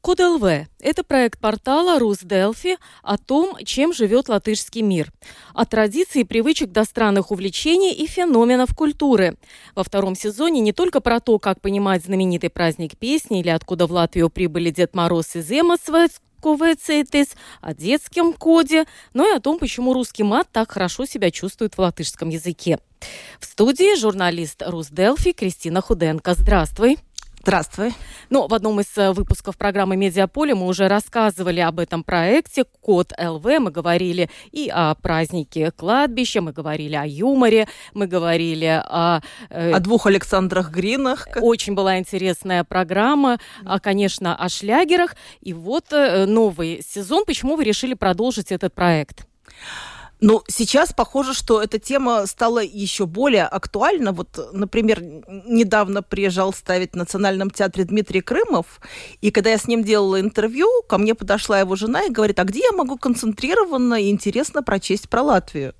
Код 0.00 0.20
ЛВ– 0.20 0.44
это 0.80 1.02
проект 1.02 1.40
портала 1.40 1.98
РусДелфи 1.98 2.78
о 3.02 3.18
том, 3.18 3.56
чем 3.64 3.92
живет 3.92 4.28
латышский 4.28 4.80
мир. 4.80 5.12
От 5.54 5.70
традиций 5.70 6.20
и 6.20 6.24
привычек 6.24 6.70
до 6.70 6.84
странных 6.84 7.32
увлечений 7.32 7.92
и 7.92 8.06
феноменов 8.06 8.74
культуры. 8.76 9.36
Во 9.74 9.82
втором 9.82 10.14
сезоне 10.14 10.60
не 10.60 10.72
только 10.72 11.00
про 11.00 11.18
то, 11.18 11.38
как 11.40 11.60
понимать 11.60 12.04
знаменитый 12.04 12.48
праздник 12.48 12.96
песни 12.96 13.40
или 13.40 13.48
откуда 13.48 13.86
в 13.86 13.92
Латвию 13.92 14.30
прибыли 14.30 14.70
Дед 14.70 14.94
Мороз 14.94 15.34
и 15.34 15.42
Земасвец, 15.42 16.20
КВЦТС, 16.40 17.34
о 17.60 17.74
детском 17.74 18.32
коде, 18.32 18.86
но 19.12 19.28
и 19.28 19.36
о 19.36 19.40
том, 19.40 19.58
почему 19.58 19.92
русский 19.92 20.22
мат 20.22 20.46
так 20.52 20.70
хорошо 20.70 21.06
себя 21.06 21.32
чувствует 21.32 21.74
в 21.74 21.80
латышском 21.80 22.28
языке. 22.28 22.78
В 23.40 23.44
студии 23.44 23.98
журналист 23.98 24.62
Русделфи 24.64 25.32
Кристина 25.32 25.80
Худенко. 25.80 26.34
Здравствуй. 26.34 26.98
Здравствуй. 27.48 27.94
Ну, 28.28 28.46
в 28.46 28.52
одном 28.52 28.78
из 28.78 28.94
э, 28.98 29.10
выпусков 29.10 29.56
программы 29.56 29.96
«Медиаполе» 29.96 30.54
мы 30.54 30.66
уже 30.66 30.86
рассказывали 30.86 31.60
об 31.60 31.78
этом 31.80 32.04
проекте 32.04 32.64
«Код 32.82 33.14
ЛВ». 33.18 33.42
Мы 33.42 33.70
говорили 33.70 34.28
и 34.52 34.70
о 34.70 34.94
празднике 34.94 35.70
кладбища, 35.70 36.42
мы 36.42 36.52
говорили 36.52 36.94
о 36.94 37.06
юморе, 37.06 37.66
мы 37.94 38.06
говорили 38.06 38.66
о... 38.84 39.22
Э, 39.48 39.72
о 39.72 39.80
двух 39.80 40.06
Александрах 40.06 40.70
Гринах. 40.70 41.26
Очень 41.40 41.72
была 41.72 41.98
интересная 41.98 42.64
программа, 42.64 43.38
а, 43.64 43.80
конечно, 43.80 44.36
о 44.36 44.50
шлягерах. 44.50 45.16
И 45.40 45.54
вот 45.54 45.86
э, 45.90 46.26
новый 46.26 46.82
сезон. 46.86 47.24
Почему 47.24 47.56
вы 47.56 47.64
решили 47.64 47.94
продолжить 47.94 48.52
этот 48.52 48.74
проект? 48.74 49.26
Ну, 50.20 50.42
сейчас 50.48 50.92
похоже, 50.92 51.32
что 51.32 51.62
эта 51.62 51.78
тема 51.78 52.26
стала 52.26 52.58
еще 52.58 53.06
более 53.06 53.44
актуальна. 53.44 54.12
Вот, 54.12 54.50
например, 54.52 55.00
недавно 55.00 56.02
приезжал 56.02 56.52
ставить 56.52 56.92
в 56.92 56.96
Национальном 56.96 57.50
театре 57.50 57.84
Дмитрий 57.84 58.20
Крымов, 58.20 58.80
и 59.20 59.30
когда 59.30 59.50
я 59.50 59.58
с 59.58 59.68
ним 59.68 59.84
делала 59.84 60.20
интервью, 60.20 60.68
ко 60.88 60.98
мне 60.98 61.14
подошла 61.14 61.60
его 61.60 61.76
жена 61.76 62.04
и 62.04 62.10
говорит, 62.10 62.38
а 62.40 62.44
где 62.44 62.60
я 62.60 62.72
могу 62.72 62.98
концентрированно 62.98 63.94
и 63.94 64.10
интересно 64.10 64.62
прочесть 64.62 65.08
про 65.08 65.22
Латвию? 65.22 65.74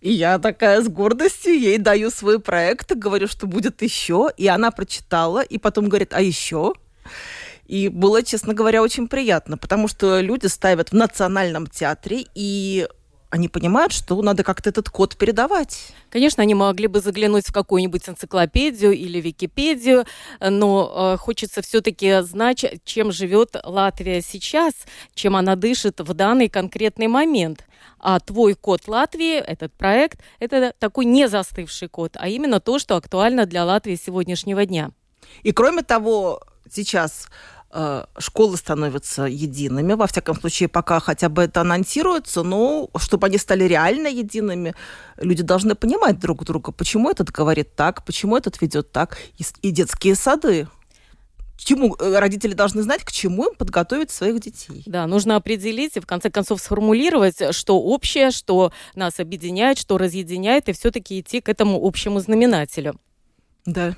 И 0.00 0.12
я 0.12 0.38
такая 0.38 0.80
с 0.80 0.88
гордостью 0.88 1.58
ей 1.58 1.78
даю 1.78 2.10
свой 2.10 2.38
проект, 2.38 2.94
говорю, 2.94 3.26
что 3.26 3.48
будет 3.48 3.82
еще. 3.82 4.30
И 4.36 4.46
она 4.46 4.70
прочитала, 4.70 5.42
и 5.42 5.58
потом 5.58 5.88
говорит, 5.88 6.14
а 6.14 6.20
еще? 6.20 6.74
И 7.66 7.88
было, 7.88 8.22
честно 8.22 8.54
говоря, 8.54 8.82
очень 8.82 9.08
приятно, 9.08 9.58
потому 9.58 9.88
что 9.88 10.20
люди 10.20 10.46
ставят 10.46 10.90
в 10.90 10.94
национальном 10.94 11.66
театре, 11.66 12.24
и 12.34 12.88
они 13.30 13.48
понимают, 13.48 13.92
что 13.92 14.20
надо 14.22 14.42
как-то 14.42 14.70
этот 14.70 14.88
код 14.88 15.16
передавать. 15.16 15.92
Конечно, 16.10 16.42
они 16.42 16.54
могли 16.54 16.86
бы 16.86 17.00
заглянуть 17.00 17.46
в 17.46 17.52
какую-нибудь 17.52 18.08
энциклопедию 18.08 18.92
или 18.92 19.20
Википедию, 19.20 20.06
но 20.40 21.14
э, 21.14 21.18
хочется 21.18 21.60
все-таки 21.60 22.22
знать, 22.22 22.64
чем 22.84 23.12
живет 23.12 23.56
Латвия 23.64 24.22
сейчас, 24.22 24.74
чем 25.14 25.36
она 25.36 25.56
дышит 25.56 26.00
в 26.00 26.14
данный 26.14 26.48
конкретный 26.48 27.08
момент. 27.08 27.64
А 28.00 28.18
твой 28.20 28.54
код 28.54 28.88
Латвии, 28.88 29.36
этот 29.36 29.72
проект, 29.72 30.20
это 30.38 30.72
такой 30.78 31.04
не 31.04 31.28
застывший 31.28 31.88
код, 31.88 32.12
а 32.14 32.28
именно 32.28 32.60
то, 32.60 32.78
что 32.78 32.96
актуально 32.96 33.44
для 33.44 33.64
Латвии 33.64 33.96
сегодняшнего 33.96 34.64
дня. 34.64 34.90
И 35.42 35.52
кроме 35.52 35.82
того, 35.82 36.40
сейчас 36.70 37.28
школы 38.18 38.56
становятся 38.56 39.24
едиными, 39.24 39.92
во 39.92 40.06
всяком 40.06 40.40
случае, 40.40 40.68
пока 40.68 41.00
хотя 41.00 41.28
бы 41.28 41.42
это 41.42 41.60
анонсируется, 41.60 42.42
но 42.42 42.88
чтобы 42.96 43.26
они 43.26 43.36
стали 43.38 43.64
реально 43.64 44.08
едиными, 44.08 44.74
люди 45.18 45.42
должны 45.42 45.74
понимать 45.74 46.18
друг 46.18 46.44
друга, 46.44 46.72
почему 46.72 47.10
этот 47.10 47.30
говорит 47.30 47.74
так, 47.76 48.04
почему 48.06 48.36
этот 48.36 48.60
ведет 48.62 48.90
так, 48.90 49.18
и, 49.36 49.44
и 49.60 49.70
детские 49.70 50.14
сады. 50.14 50.68
Чему 51.58 51.96
э, 51.98 52.18
родители 52.18 52.54
должны 52.54 52.82
знать, 52.82 53.02
к 53.02 53.10
чему 53.10 53.48
им 53.48 53.54
подготовить 53.54 54.12
своих 54.12 54.40
детей. 54.40 54.84
Да, 54.86 55.06
нужно 55.06 55.34
определить 55.34 55.96
и 55.96 56.00
в 56.00 56.06
конце 56.06 56.30
концов 56.30 56.60
сформулировать, 56.60 57.54
что 57.54 57.80
общее, 57.80 58.30
что 58.30 58.72
нас 58.94 59.18
объединяет, 59.18 59.76
что 59.76 59.98
разъединяет, 59.98 60.68
и 60.68 60.72
все-таки 60.72 61.20
идти 61.20 61.40
к 61.40 61.48
этому 61.48 61.84
общему 61.84 62.20
знаменателю. 62.20 62.98
Да. 63.66 63.96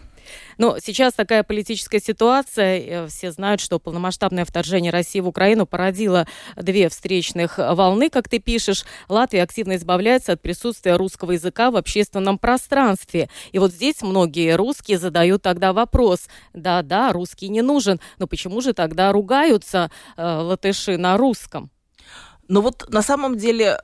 Но 0.58 0.78
сейчас 0.78 1.14
такая 1.14 1.42
политическая 1.42 2.00
ситуация. 2.00 2.80
Э, 2.80 3.06
все 3.08 3.30
знают, 3.32 3.60
что 3.60 3.78
полномасштабное 3.78 4.44
вторжение 4.44 4.92
России 4.92 5.20
в 5.20 5.28
Украину 5.28 5.66
породило 5.66 6.26
две 6.56 6.88
встречных 6.88 7.58
волны, 7.58 8.10
как 8.10 8.28
ты 8.28 8.38
пишешь. 8.38 8.84
Латвия 9.08 9.42
активно 9.42 9.76
избавляется 9.76 10.32
от 10.32 10.42
присутствия 10.42 10.96
русского 10.96 11.32
языка 11.32 11.70
в 11.70 11.76
общественном 11.76 12.38
пространстве. 12.38 13.28
И 13.52 13.58
вот 13.58 13.72
здесь 13.72 14.02
многие 14.02 14.56
русские 14.56 14.98
задают 14.98 15.42
тогда 15.42 15.72
вопрос. 15.72 16.28
Да-да, 16.52 17.12
русский 17.12 17.48
не 17.48 17.62
нужен, 17.62 18.00
но 18.18 18.26
почему 18.26 18.60
же 18.60 18.72
тогда 18.72 19.12
ругаются 19.12 19.90
э, 20.16 20.22
латыши 20.22 20.96
на 20.96 21.16
русском? 21.16 21.70
Ну 22.48 22.62
вот 22.62 22.88
на 22.88 23.02
самом 23.02 23.36
деле 23.38 23.80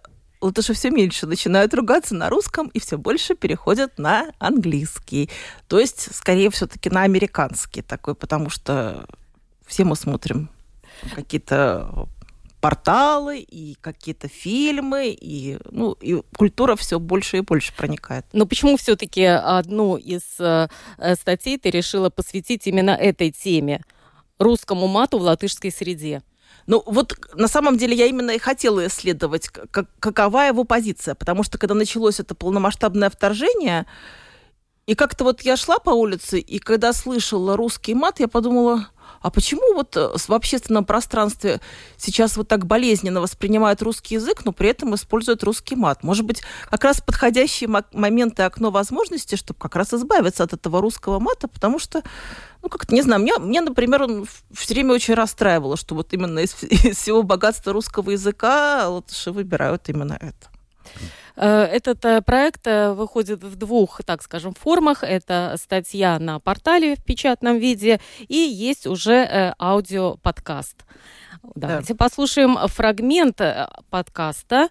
латыши 0.46 0.72
все 0.72 0.90
меньше 0.90 1.26
начинают 1.26 1.74
ругаться 1.74 2.14
на 2.14 2.28
русском 2.30 2.68
и 2.68 2.80
все 2.80 2.98
больше 2.98 3.34
переходят 3.34 3.98
на 3.98 4.32
английский. 4.38 5.30
То 5.68 5.78
есть, 5.78 6.14
скорее, 6.14 6.50
все-таки 6.50 6.90
на 6.90 7.02
американский 7.02 7.82
такой, 7.82 8.14
потому 8.14 8.50
что 8.50 9.06
все 9.66 9.84
мы 9.84 9.96
смотрим 9.96 10.48
какие-то 11.14 12.08
порталы 12.60 13.38
и 13.40 13.76
какие-то 13.80 14.28
фильмы, 14.28 15.16
и, 15.20 15.58
ну, 15.70 15.92
и 15.92 16.22
культура 16.36 16.74
все 16.74 16.98
больше 16.98 17.36
и 17.36 17.40
больше 17.40 17.72
проникает. 17.74 18.24
Но 18.32 18.46
почему 18.46 18.76
все-таки 18.76 19.22
одну 19.22 19.96
из 19.96 20.22
э, 20.40 20.68
статей 21.14 21.58
ты 21.58 21.70
решила 21.70 22.10
посвятить 22.10 22.66
именно 22.66 22.90
этой 22.90 23.30
теме? 23.30 23.82
Русскому 24.38 24.86
мату 24.86 25.18
в 25.18 25.22
латышской 25.22 25.70
среде? 25.70 26.22
Ну, 26.66 26.82
вот 26.86 27.16
на 27.34 27.48
самом 27.48 27.78
деле 27.78 27.96
я 27.96 28.06
именно 28.06 28.32
и 28.32 28.38
хотела 28.38 28.86
исследовать, 28.86 29.48
как, 29.48 29.86
какова 30.00 30.42
его 30.48 30.64
позиция, 30.64 31.14
потому 31.14 31.42
что 31.42 31.58
когда 31.58 31.74
началось 31.74 32.18
это 32.18 32.34
полномасштабное 32.34 33.08
вторжение, 33.08 33.86
и 34.86 34.94
как-то 34.94 35.24
вот 35.24 35.42
я 35.42 35.56
шла 35.56 35.78
по 35.78 35.90
улице, 35.90 36.38
и 36.38 36.58
когда 36.58 36.92
слышала 36.92 37.56
русский 37.56 37.94
мат, 37.94 38.20
я 38.20 38.28
подумала, 38.28 38.88
а 39.26 39.31
почему 39.31 39.75
вот 39.75 39.97
э, 39.97 40.09
в 40.14 40.32
общественном 40.32 40.84
пространстве 40.84 41.60
сейчас 41.97 42.37
вот 42.37 42.47
так 42.47 42.64
болезненно 42.64 43.20
воспринимают 43.20 43.82
русский 43.82 44.14
язык, 44.14 44.44
но 44.44 44.53
при 44.53 44.69
этом 44.69 44.94
используют 44.94 45.42
русский 45.42 45.75
мат? 45.75 46.04
Может 46.04 46.25
быть, 46.25 46.44
как 46.70 46.84
раз 46.84 47.00
подходящие 47.00 47.69
моменты 47.92 48.44
окно 48.44 48.70
возможности, 48.70 49.34
чтобы 49.34 49.59
как 49.59 49.75
раз 49.75 49.92
избавиться 49.92 50.44
от 50.44 50.53
этого 50.53 50.81
русского 50.81 51.19
мата, 51.19 51.48
потому 51.48 51.81
что, 51.81 52.04
ну, 52.62 52.69
как-то, 52.69 52.94
не 52.94 53.03
знаю, 53.03 53.20
мне, 53.20 53.37
мне 53.38 53.60
например, 53.62 54.04
он 54.04 54.26
все 54.53 54.75
время 54.75 54.94
очень 54.94 55.14
расстраивало, 55.14 55.76
что 55.76 55.97
вот 55.97 56.12
именно 56.12 56.38
из, 56.38 56.54
из 56.62 56.97
всего 56.97 57.25
богатства 57.25 57.72
русского 57.72 58.12
языка 58.12 58.88
латыши 58.88 59.32
выбирают 59.32 59.88
именно 59.88 60.16
это. 60.20 60.50
Э, 61.36 61.64
этот 61.64 62.04
э, 62.04 62.22
проект 62.22 62.66
э, 62.66 62.92
выходит 62.92 63.44
в 63.44 63.56
двух, 63.56 64.02
так 64.04 64.22
скажем, 64.22 64.54
формах. 64.54 65.04
Это 65.04 65.56
статья 65.60 66.19
на 66.19 66.41
портале 66.41 66.97
в 66.97 67.04
печатном 67.04 67.58
виде 67.58 68.00
и 68.26 68.36
есть 68.36 68.86
уже 68.86 69.54
аудиоподкаст. 69.60 70.84
Давайте 71.54 71.94
да. 71.94 71.98
послушаем 71.98 72.56
фрагмент 72.66 73.40
подкаста 73.90 74.69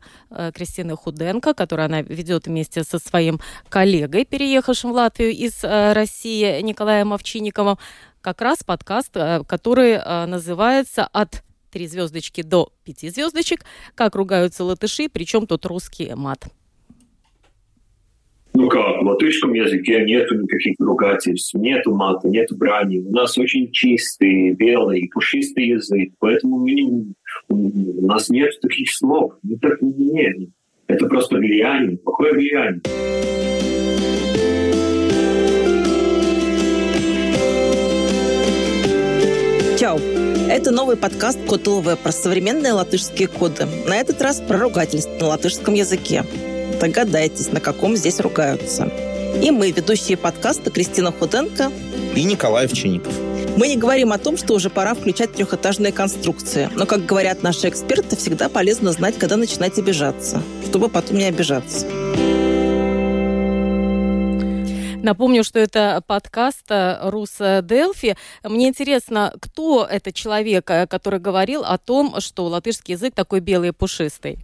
Кристины 0.54 0.98
Худенко, 0.98 1.54
который 1.54 1.86
она 1.86 2.02
ведет 2.02 2.48
вместе 2.48 2.84
со 2.84 3.00
своим 3.00 3.40
коллегой, 3.70 4.26
переехавшим 4.26 4.92
в 4.92 4.96
Латвию 4.96 5.32
из 5.32 5.64
России, 5.64 6.60
Николаем 6.62 7.14
Овчинниковым. 7.14 7.78
Как 8.20 8.42
раз 8.42 8.64
подкаст, 8.64 9.14
который 9.48 9.98
называется 10.26 11.08
«От 11.14 11.45
три 11.76 11.88
звездочки 11.88 12.42
до 12.42 12.70
пяти 12.86 13.10
звездочек, 13.10 13.66
как 13.96 14.16
ругаются 14.16 14.64
латыши, 14.64 15.10
причем 15.12 15.46
тут 15.46 15.66
русский 15.66 16.10
мат. 16.16 16.46
Ну 18.54 18.70
как, 18.70 19.02
в 19.02 19.06
латышском 19.06 19.52
языке 19.52 20.06
нету 20.06 20.36
никаких 20.36 20.76
ругательств, 20.80 21.54
нету 21.56 21.94
мата, 21.94 22.30
нету 22.30 22.56
брани. 22.56 23.00
У 23.00 23.12
нас 23.12 23.38
очень 23.38 23.74
чистый, 23.74 24.54
белый, 24.54 25.10
пушистый 25.14 25.68
язык, 25.68 26.14
поэтому 26.20 26.60
мы 26.60 27.14
у 27.50 28.08
нас 28.08 28.30
нет 28.30 28.52
таких 28.62 28.90
слов. 28.94 29.34
Ну, 29.44 29.58
так 29.58 29.82
нет. 29.82 30.48
Это 30.88 31.08
просто 31.08 31.36
влияние, 31.36 31.98
плохое 31.98 32.32
влияние. 32.32 32.82
Это 40.56 40.72
новый 40.72 40.96
подкаст 40.96 41.38
Код 41.46 41.68
ЛВ 41.68 42.00
про 42.00 42.14
современные 42.14 42.72
латышские 42.72 43.28
коды. 43.28 43.68
На 43.88 43.98
этот 43.98 44.22
раз 44.22 44.40
про 44.40 44.58
ругательство 44.58 45.12
на 45.20 45.28
латышском 45.28 45.74
языке. 45.74 46.24
Догадайтесь, 46.80 47.52
на 47.52 47.60
каком 47.60 47.98
здесь 47.98 48.22
ругаются. 48.22 48.90
И 49.44 49.52
мы, 49.52 49.72
ведущие 49.72 50.16
подкаста 50.16 50.72
Кристина 50.72 51.12
Худенко 51.12 51.74
и 52.16 52.24
Николай 52.24 52.68
Овчинников. 52.68 53.14
Мы 53.58 53.68
не 53.68 53.76
говорим 53.76 54.14
о 54.14 54.18
том, 54.18 54.38
что 54.38 54.54
уже 54.54 54.70
пора 54.70 54.94
включать 54.94 55.34
трехэтажные 55.34 55.92
конструкции. 55.92 56.70
Но, 56.74 56.86
как 56.86 57.06
говорят 57.06 57.44
наши 57.44 57.68
эксперты, 57.68 58.16
всегда 58.16 58.48
полезно 58.48 58.94
знать, 58.94 59.18
когда 59.18 59.36
начинать 59.36 59.78
обижаться, 59.78 60.42
чтобы 60.70 60.88
потом 60.88 61.18
не 61.18 61.26
обижаться. 61.26 61.86
Напомню, 65.06 65.44
что 65.44 65.60
это 65.60 66.02
подкаст 66.08 66.66
э, 66.70 66.98
Рус 67.12 67.38
Делфи. 67.38 68.18
Мне 68.44 68.70
интересно, 68.70 69.32
кто 69.40 69.86
это 69.86 70.12
человек, 70.12 70.68
э, 70.72 70.88
который 70.88 71.20
говорил 71.20 71.64
о 71.64 71.78
том, 71.78 72.20
что 72.22 72.46
латышский 72.46 72.96
язык 72.96 73.14
такой 73.14 73.40
белый 73.40 73.70
и 73.70 73.72
пушистый? 73.72 74.40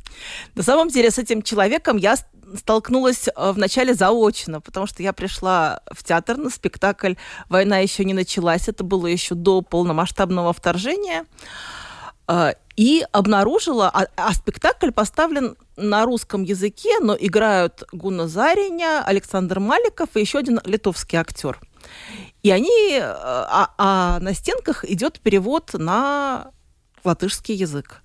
На 0.54 0.62
самом 0.62 0.90
деле 0.90 1.10
с 1.10 1.18
этим 1.18 1.42
человеком 1.42 1.98
я 1.98 2.16
столкнулась 2.56 3.28
э, 3.28 3.52
вначале 3.54 3.96
заочно, 3.96 4.62
потому 4.62 4.86
что 4.86 5.02
я 5.02 5.14
пришла 5.14 5.82
в 5.92 6.04
театр 6.04 6.38
на 6.38 6.52
спектакль 6.52 7.16
«Война 7.50 7.80
еще 7.80 8.06
не 8.06 8.14
началась». 8.14 8.68
Это 8.68 8.84
было 8.84 9.08
еще 9.08 9.34
до 9.34 9.64
полномасштабного 9.64 10.54
вторжения. 10.54 11.26
И 12.82 13.06
обнаружила, 13.12 13.92
а, 13.94 14.08
а 14.16 14.34
спектакль 14.34 14.90
поставлен 14.90 15.56
на 15.78 16.04
русском 16.04 16.42
языке, 16.42 16.98
но 17.00 17.16
играют 17.16 17.84
Гуна 17.92 18.28
Зариня, 18.28 19.04
Александр 19.06 19.60
Маликов 19.60 20.10
и 20.16 20.22
еще 20.22 20.40
один 20.40 20.60
литовский 20.66 21.20
актер. 21.20 21.60
И 22.42 22.50
они, 22.50 22.94
э, 22.94 23.02
а, 23.04 23.76
а 23.78 24.20
на 24.20 24.34
стенках 24.34 24.84
идет 24.84 25.20
перевод 25.20 25.76
на 25.76 26.54
латышский 27.04 27.54
язык. 27.54 28.02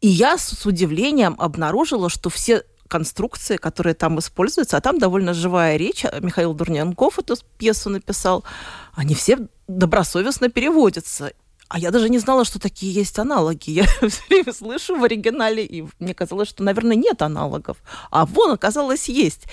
И 0.00 0.06
я 0.06 0.38
с 0.38 0.64
удивлением 0.64 1.34
обнаружила, 1.36 2.08
что 2.08 2.30
все 2.30 2.62
конструкции, 2.86 3.56
которые 3.56 3.94
там 3.94 4.20
используются, 4.20 4.76
а 4.76 4.80
там 4.80 5.00
довольно 5.00 5.34
живая 5.34 5.76
речь, 5.76 6.04
Михаил 6.20 6.54
Дурненков 6.54 7.18
эту 7.18 7.34
пьесу 7.58 7.90
написал, 7.90 8.44
они 8.94 9.16
все 9.16 9.48
добросовестно 9.66 10.50
переводятся. 10.50 11.32
А 11.68 11.78
я 11.78 11.90
даже 11.90 12.08
не 12.08 12.18
знала, 12.18 12.44
что 12.44 12.58
такие 12.58 12.92
есть 12.92 13.18
аналоги. 13.18 13.70
Я 13.70 13.84
все 13.84 14.22
время 14.28 14.52
слышу 14.52 14.96
в 14.96 15.04
оригинале, 15.04 15.64
и 15.64 15.84
мне 15.98 16.14
казалось, 16.14 16.48
что, 16.48 16.62
наверное, 16.62 16.96
нет 16.96 17.20
аналогов. 17.22 17.76
А 18.10 18.24
вон, 18.24 18.52
оказалось, 18.52 19.08
есть. 19.08 19.44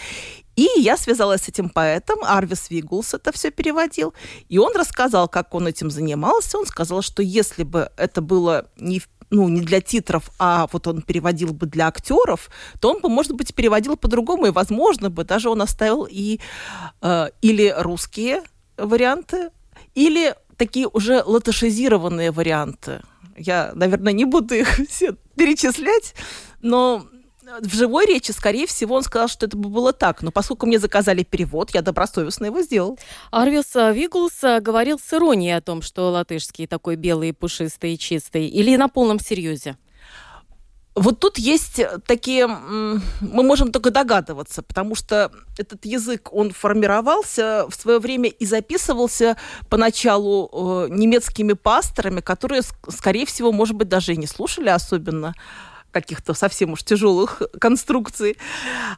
И 0.56 0.70
я 0.78 0.96
связалась 0.96 1.42
с 1.42 1.50
этим 1.50 1.70
поэтом, 1.70 2.20
Арвис 2.24 2.70
Вигулс 2.70 3.14
это 3.14 3.34
все 3.34 3.52
переводил, 3.52 4.14
и 4.48 4.58
он 4.58 4.74
рассказал, 4.74 5.28
как 5.28 5.54
он 5.54 5.68
этим 5.68 5.92
занимался. 5.92 6.58
Он 6.58 6.66
сказал, 6.66 7.02
что 7.02 7.22
если 7.22 7.64
бы 7.64 7.92
это 7.98 8.22
было 8.22 8.70
не 8.78 9.02
ну, 9.32 9.50
не 9.50 9.60
для 9.60 9.82
титров, 9.82 10.30
а 10.40 10.68
вот 10.72 10.88
он 10.88 11.02
переводил 11.02 11.52
бы 11.52 11.66
для 11.66 11.88
актеров, 11.88 12.50
то 12.80 12.92
он 12.92 13.02
бы, 13.02 13.10
может 13.10 13.34
быть, 13.34 13.54
переводил 13.54 13.98
по-другому, 13.98 14.46
и, 14.46 14.52
возможно, 14.52 15.10
бы 15.10 15.24
даже 15.24 15.50
он 15.50 15.62
оставил 15.62 16.08
и 16.10 16.40
э, 17.02 17.30
или 17.42 17.74
русские 17.76 18.44
варианты, 18.78 19.50
или 19.96 20.36
такие 20.58 20.88
уже 20.88 21.24
латышизированные 21.24 22.32
варианты. 22.32 23.02
Я, 23.38 23.72
наверное, 23.76 24.14
не 24.14 24.26
буду 24.26 24.56
их 24.56 24.68
все 24.90 25.16
перечислять, 25.36 26.16
но 26.62 27.06
в 27.62 27.74
живой 27.74 28.06
речи, 28.08 28.32
скорее 28.32 28.66
всего, 28.66 28.96
он 28.96 29.04
сказал, 29.04 29.28
что 29.28 29.46
это 29.46 29.56
бы 29.56 29.70
было 29.70 29.94
так. 29.94 30.22
Но 30.22 30.32
поскольку 30.32 30.66
мне 30.66 30.80
заказали 30.80 31.24
перевод, 31.24 31.72
я 31.72 31.82
добросовестно 31.82 32.46
его 32.46 32.62
сделал. 32.62 32.98
Арвис 33.32 33.76
Вигулс 33.76 34.42
говорил 34.62 35.00
с 35.00 35.14
иронией 35.14 35.56
о 35.56 35.62
том, 35.62 35.82
что 35.82 36.10
латышский 36.12 36.68
такой 36.68 36.96
белый, 36.96 37.34
пушистый 37.34 37.98
чистый. 37.98 38.48
Или 38.48 38.76
на 38.76 38.88
полном 38.88 39.20
серьезе? 39.20 39.78
Вот 40.96 41.20
тут 41.20 41.38
есть 41.38 41.82
такие, 42.08 42.48
мы 42.48 43.44
можем 43.44 43.74
только 43.74 43.92
догадываться, 43.92 44.64
потому 44.64 44.96
что 44.96 45.30
этот 45.58 45.84
язык, 45.84 46.30
он 46.32 46.52
формировался 46.52 47.66
в 47.68 47.76
свое 47.76 48.00
время 48.00 48.30
и 48.30 48.46
записывался 48.46 49.36
поначалу 49.70 50.50
э, 50.54 50.88
немецкими 50.90 51.52
пасторами, 51.52 52.22
которые, 52.22 52.62
скорее 52.88 53.26
всего, 53.26 53.52
может 53.52 53.76
быть, 53.76 53.90
даже 53.90 54.14
и 54.14 54.18
не 54.18 54.26
слушали 54.26 54.70
особенно 54.70 55.34
каких-то 55.92 56.34
совсем 56.34 56.74
уж 56.74 56.84
тяжелых 56.84 57.42
конструкций. 57.60 58.38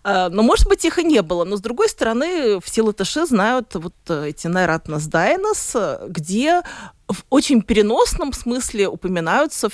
Э, 0.03 0.29
но, 0.29 0.43
может 0.43 0.67
быть, 0.67 0.85
их 0.85 0.99
и 0.99 1.03
не 1.03 1.23
было. 1.23 1.45
Но, 1.45 1.57
с 1.57 1.61
другой 1.61 1.89
стороны, 1.89 2.59
все 2.61 2.83
латыши 2.83 3.25
знают 3.25 3.73
вот 3.73 3.95
эти 4.07 4.45
«Найратнас 4.45 5.07
Дайнас», 5.07 5.75
где 6.07 6.61
в 7.07 7.23
очень 7.31 7.63
переносном 7.63 8.33
смысле 8.33 8.87
упоминаются 8.87 9.69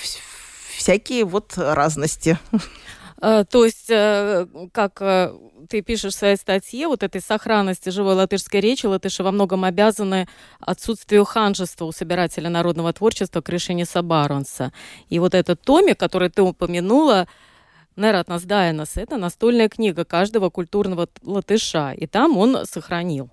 всякие 0.84 1.24
вот 1.24 1.54
разности. 1.56 2.38
Э, 3.22 3.44
то 3.48 3.64
есть, 3.64 3.88
э, 3.88 4.46
как 4.72 5.00
э, 5.00 5.32
ты 5.70 5.80
пишешь 5.80 6.12
в 6.12 6.18
своей 6.18 6.36
статье, 6.36 6.88
вот 6.88 7.02
этой 7.02 7.22
сохранности 7.22 7.88
живой 7.88 8.16
латышской 8.16 8.60
речи, 8.60 8.84
латыши 8.84 9.22
во 9.22 9.32
многом 9.32 9.64
обязаны 9.64 10.28
отсутствию 10.60 11.24
ханжества 11.24 11.86
у 11.86 11.92
собирателя 11.92 12.50
народного 12.50 12.92
творчества 12.92 13.40
Крышениса 13.40 14.02
Баронса. 14.02 14.72
И 15.08 15.18
вот 15.20 15.34
этот 15.34 15.62
томик, 15.62 15.98
который 15.98 16.28
ты 16.28 16.42
упомянула, 16.42 17.26
Нератнас 17.96 18.42
Дайнас, 18.42 18.98
это 18.98 19.16
настольная 19.16 19.70
книга 19.70 20.04
каждого 20.04 20.50
культурного 20.50 21.08
латыша, 21.22 21.92
и 21.92 22.06
там 22.06 22.36
он 22.36 22.66
сохранил 22.66 23.30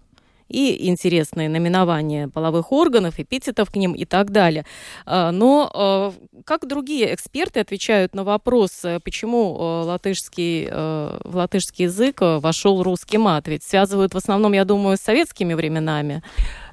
и 0.51 0.87
интересные 0.89 1.49
наименования 1.49 2.27
половых 2.27 2.71
органов, 2.71 3.19
эпитетов 3.19 3.71
к 3.71 3.75
ним 3.75 3.93
и 3.93 4.05
так 4.05 4.31
далее. 4.31 4.65
А, 5.05 5.31
но 5.31 5.71
а, 5.73 6.13
как 6.45 6.67
другие 6.67 7.13
эксперты 7.13 7.59
отвечают 7.59 8.15
на 8.15 8.23
вопрос, 8.23 8.83
э, 8.83 8.99
почему 8.99 9.57
э, 9.57 9.85
латышский, 9.85 10.67
э, 10.69 11.19
в 11.23 11.35
латышский 11.35 11.85
язык 11.85 12.17
вошел 12.21 12.83
русский 12.83 13.17
мат? 13.17 13.47
Ведь 13.47 13.63
связывают 13.63 14.13
в 14.13 14.17
основном, 14.17 14.53
я 14.53 14.65
думаю, 14.65 14.97
с 14.97 15.01
советскими 15.01 15.53
временами. 15.53 16.23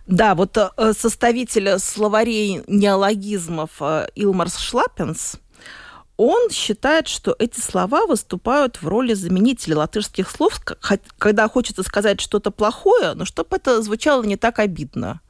Да, 0.06 0.34
вот 0.34 0.56
составитель 0.96 1.78
словарей 1.78 2.62
неологизмов 2.66 3.82
Илмарс 4.14 4.56
Шлаппенс– 4.56 5.36
он 6.18 6.50
считает, 6.50 7.06
что 7.06 7.34
эти 7.38 7.60
слова 7.60 8.04
выступают 8.04 8.82
в 8.82 8.88
роли 8.88 9.14
заменителя 9.14 9.78
латышских 9.78 10.28
слов, 10.28 10.60
когда 11.16 11.48
хочется 11.48 11.84
сказать 11.84 12.20
что-то 12.20 12.50
плохое, 12.50 13.14
но 13.14 13.24
чтобы 13.24 13.56
это 13.56 13.80
звучало 13.82 14.24
не 14.24 14.36
так 14.36 14.58
обидно. 14.58 15.20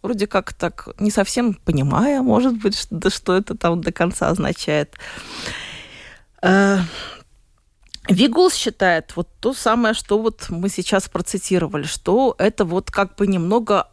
Вроде 0.00 0.26
как 0.26 0.54
так 0.54 0.88
не 0.98 1.10
совсем 1.10 1.52
понимая, 1.52 2.22
может 2.22 2.54
быть, 2.54 2.78
что, 2.78 3.10
что 3.10 3.36
это 3.36 3.58
там 3.58 3.82
до 3.82 3.92
конца 3.92 4.30
означает. 4.30 4.94
Э, 6.40 6.78
Вигулс 8.08 8.54
считает 8.54 9.16
вот 9.16 9.28
то 9.40 9.52
самое, 9.52 9.92
что 9.92 10.18
вот 10.18 10.46
мы 10.48 10.70
сейчас 10.70 11.10
процитировали, 11.10 11.82
что 11.82 12.34
это 12.38 12.64
вот 12.64 12.90
как 12.90 13.16
бы 13.16 13.26
немного 13.26 13.88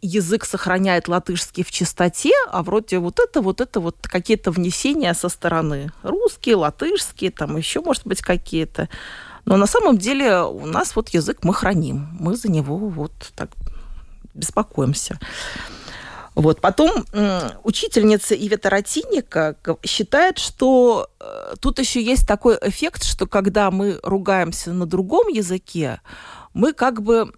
язык 0.00 0.44
сохраняет 0.44 1.08
латышский 1.08 1.64
в 1.64 1.70
чистоте, 1.70 2.32
а 2.50 2.62
вроде 2.62 2.98
вот 2.98 3.18
это, 3.18 3.40
вот 3.40 3.60
это 3.60 3.80
вот 3.80 3.96
какие-то 4.02 4.50
внесения 4.50 5.14
со 5.14 5.28
стороны. 5.28 5.90
Русские, 6.02 6.56
латышские, 6.56 7.30
там 7.30 7.56
еще, 7.56 7.80
может 7.80 8.06
быть, 8.06 8.22
какие-то. 8.22 8.88
Но 9.44 9.56
на 9.56 9.66
самом 9.66 9.98
деле 9.98 10.42
у 10.42 10.66
нас 10.66 10.96
вот 10.96 11.10
язык 11.10 11.38
мы 11.42 11.52
храним. 11.52 12.08
Мы 12.18 12.36
за 12.36 12.50
него 12.50 12.76
вот 12.76 13.12
так 13.34 13.50
беспокоимся. 14.34 15.18
Вот. 16.34 16.60
Потом 16.60 17.04
учительница 17.62 18.34
Ивета 18.34 18.70
Ратинника 18.70 19.56
считает, 19.84 20.38
что 20.38 21.08
э, 21.20 21.54
тут 21.60 21.78
еще 21.78 22.02
есть 22.02 22.26
такой 22.26 22.58
эффект, 22.60 23.04
что 23.04 23.26
когда 23.26 23.70
мы 23.70 24.00
ругаемся 24.02 24.72
на 24.72 24.86
другом 24.86 25.28
языке, 25.28 26.00
мы 26.52 26.72
как 26.72 27.02
бы 27.02 27.32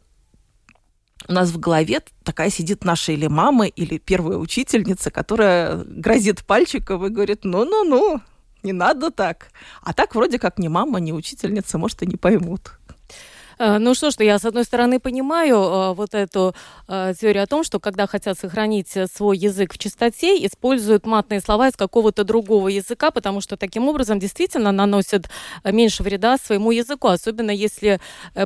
у 1.29 1.33
нас 1.33 1.51
в 1.51 1.59
голове 1.59 2.03
такая 2.25 2.51
сидит 2.51 2.85
наша 2.85 3.13
или 3.13 3.27
мама, 3.27 3.67
или 3.67 3.99
первая 3.99 4.39
учительница, 4.39 5.11
которая 5.11 5.85
грозит 5.85 6.45
пальчиком 6.45 7.05
и 7.05 7.09
говорит, 7.09 7.45
ну-ну-ну, 7.45 8.21
не 8.63 8.73
надо 8.73 9.11
так. 9.11 9.49
А 9.83 9.93
так 9.93 10.15
вроде 10.15 10.39
как 10.39 10.59
ни 10.59 10.69
мама, 10.69 11.01
ни 11.01 11.13
учительница, 11.13 11.79
может, 11.79 12.03
и 12.03 12.07
не 12.07 12.17
поймут. 12.17 12.73
Э, 13.59 13.79
ну 13.79 13.95
что 13.95 14.11
ж, 14.11 14.15
я 14.19 14.39
с 14.39 14.45
одной 14.45 14.65
стороны 14.65 15.01
понимаю 15.01 15.57
э, 15.57 15.95
вот 15.95 16.15
эту 16.15 16.55
э, 16.89 17.15
теорию 17.19 17.43
о 17.43 17.47
том, 17.47 17.65
что 17.65 17.81
когда 17.81 18.07
хотят 18.07 18.39
сохранить 18.39 18.89
свой 19.15 19.39
язык 19.39 19.73
в 19.73 19.79
чистоте, 19.79 20.45
используют 20.47 21.07
матные 21.07 21.41
слова 21.41 21.69
из 21.69 21.77
какого-то 21.77 22.25
другого 22.25 22.69
языка, 22.69 23.11
потому 23.11 23.41
что 23.41 23.57
таким 23.57 23.89
образом 23.89 24.19
действительно 24.19 24.73
наносят 24.73 25.31
меньше 25.65 26.03
вреда 26.03 26.37
своему 26.39 26.71
языку, 26.71 27.09
особенно 27.09 27.51
если 27.51 28.01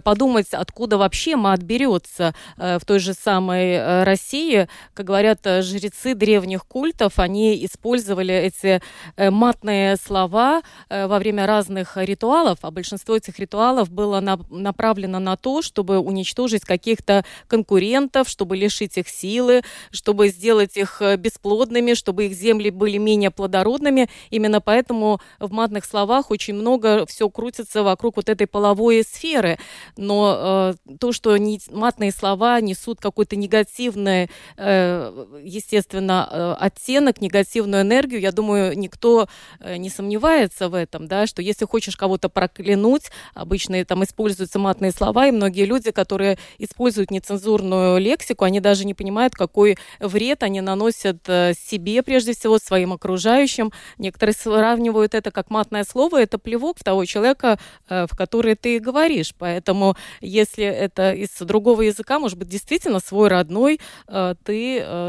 подумать, 0.05 0.49
откуда 0.52 0.99
вообще 0.99 1.37
мат 1.37 1.61
берется 1.61 2.35
в 2.57 2.81
той 2.87 2.99
же 2.99 3.14
самой 3.14 4.05
России. 4.05 4.69
Как 4.95 5.07
говорят 5.07 5.40
жрецы 5.45 6.14
древних 6.14 6.67
культов, 6.67 7.19
они 7.19 7.64
использовали 7.64 8.35
эти 8.35 8.83
матные 9.17 9.97
слова 9.97 10.62
во 10.88 11.19
время 11.19 11.47
разных 11.47 11.97
ритуалов, 11.97 12.59
а 12.62 12.71
большинство 12.71 13.17
этих 13.17 13.38
ритуалов 13.38 13.90
было 13.90 14.21
направлено 14.21 15.00
направлена 15.00 15.21
на 15.21 15.37
то, 15.37 15.62
чтобы 15.62 15.99
уничтожить 15.99 16.64
каких-то 16.64 17.25
конкурентов, 17.49 18.28
чтобы 18.28 18.57
лишить 18.57 18.99
их 18.99 19.09
силы, 19.09 19.62
чтобы 19.90 20.28
сделать 20.28 20.76
их 20.76 21.02
э, 21.02 21.16
бесплодными, 21.16 21.95
чтобы 21.95 22.26
их 22.26 22.35
земли 22.35 22.71
были 22.71 22.99
менее 22.99 23.30
плодородными. 23.30 24.09
Именно 24.30 24.61
поэтому 24.61 25.21
в 25.38 25.52
матных 25.52 25.85
словах 25.85 26.30
очень 26.30 26.54
много 26.54 27.07
все 27.07 27.28
крутится 27.28 27.83
вокруг 27.83 28.16
вот 28.16 28.28
этой 28.28 28.47
половой 28.47 29.02
сферы. 29.02 29.59
Но 29.97 30.75
э, 30.88 30.97
то, 30.99 31.12
что 31.12 31.37
не, 31.37 31.61
матные 31.71 32.12
слова 32.12 32.61
несут 32.61 33.00
какой-то 33.00 33.37
негативный, 33.37 34.28
э, 34.57 35.26
естественно, 35.45 36.28
э, 36.30 36.54
оттенок, 36.64 37.21
негативную 37.21 37.83
энергию, 37.83 38.21
я 38.21 38.33
думаю, 38.33 38.78
никто 38.78 39.28
э, 39.61 39.76
не 39.76 39.90
сомневается 39.90 40.69
в 40.69 40.75
этом, 40.75 41.07
да, 41.07 41.26
что 41.26 41.42
если 41.42 41.66
хочешь 41.66 41.97
кого-то 41.97 42.28
проклянуть, 42.28 43.11
обычно 43.35 43.85
там 43.85 44.02
используются 44.04 44.59
матные 44.59 44.89
слова, 44.90 45.26
и 45.26 45.30
многие 45.30 45.64
люди, 45.64 45.90
которые 45.90 46.38
используют 46.59 47.11
нецензурную 47.11 47.99
лексику, 47.99 48.44
они 48.44 48.61
даже 48.61 48.85
не 48.85 48.94
понимают, 48.94 49.35
какой 49.35 49.76
вред 49.99 50.42
они 50.42 50.61
наносят 50.61 51.28
э, 51.28 51.52
себе, 51.54 52.02
прежде 52.02 52.32
всего, 52.32 52.59
своим 52.59 52.92
окружающим. 52.92 53.73
Некоторые 53.99 54.35
сравнивают 54.35 55.14
это 55.14 55.30
как 55.30 55.50
матное 55.50 55.85
слово, 55.85 56.23
это 56.23 56.38
плевок 56.38 56.78
в 56.78 56.85
того 56.85 57.04
человека, 57.04 57.59
э, 57.88 58.06
в 58.11 58.16
который 58.16 58.54
ты 58.54 58.78
говоришь. 58.78 59.35
Поэтому, 59.38 59.97
если 60.20 60.64
это 60.64 61.12
из 61.12 61.30
другого 61.40 61.82
языка, 61.82 62.18
может 62.18 62.38
быть, 62.38 62.49
действительно 62.49 63.00
свой 63.00 63.28
родной, 63.28 63.80
э, 64.09 64.35
ты 64.44 64.61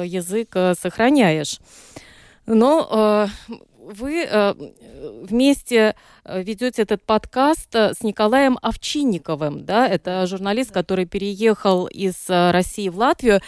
язык 0.05 0.55
сохраняешь. 0.79 1.59
Но 2.45 3.27
вы 3.91 4.25
э, 4.25 4.53
вместе 5.24 5.95
э, 6.24 6.41
ведете 6.41 6.81
этот 6.83 7.03
подкаст 7.03 7.75
э, 7.75 7.93
с 7.93 8.03
Николаем 8.03 8.57
Овчинниковым, 8.62 9.65
да, 9.65 9.88
это 9.88 10.25
журналист, 10.27 10.71
который 10.71 11.05
переехал 11.05 11.88
из 11.88 12.25
России 12.27 12.89
в 12.89 12.98
Латвию. 12.98 13.41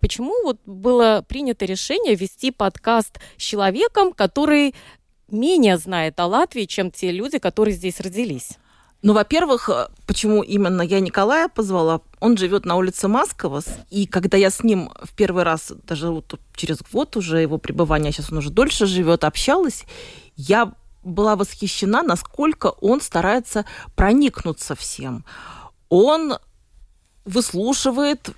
Почему 0.00 0.34
вот 0.44 0.58
было 0.66 1.24
принято 1.26 1.64
решение 1.64 2.14
вести 2.14 2.50
подкаст 2.50 3.18
с 3.36 3.42
человеком, 3.42 4.12
который 4.12 4.74
менее 5.28 5.76
знает 5.76 6.18
о 6.20 6.26
Латвии, 6.26 6.64
чем 6.64 6.90
те 6.90 7.10
люди, 7.10 7.38
которые 7.38 7.74
здесь 7.74 8.00
родились? 8.00 8.58
Ну, 9.00 9.12
во-первых, 9.12 9.70
почему 10.06 10.42
именно 10.42 10.82
я 10.82 10.98
Николая 10.98 11.48
позвала? 11.48 12.00
Он 12.18 12.36
живет 12.36 12.64
на 12.64 12.74
улице 12.74 13.06
Масковас, 13.06 13.66
и 13.90 14.06
когда 14.06 14.36
я 14.36 14.50
с 14.50 14.64
ним 14.64 14.90
в 15.02 15.14
первый 15.14 15.44
раз, 15.44 15.72
даже 15.86 16.10
вот 16.10 16.40
через 16.56 16.78
год 16.92 17.16
уже 17.16 17.40
его 17.40 17.58
пребывания, 17.58 18.10
сейчас 18.10 18.32
он 18.32 18.38
уже 18.38 18.50
дольше 18.50 18.86
живет, 18.86 19.22
общалась, 19.22 19.84
я 20.34 20.72
была 21.04 21.36
восхищена, 21.36 22.02
насколько 22.02 22.66
он 22.80 23.00
старается 23.00 23.64
проникнуться 23.94 24.74
всем. 24.74 25.24
Он 25.88 26.34
выслушивает 27.24 28.30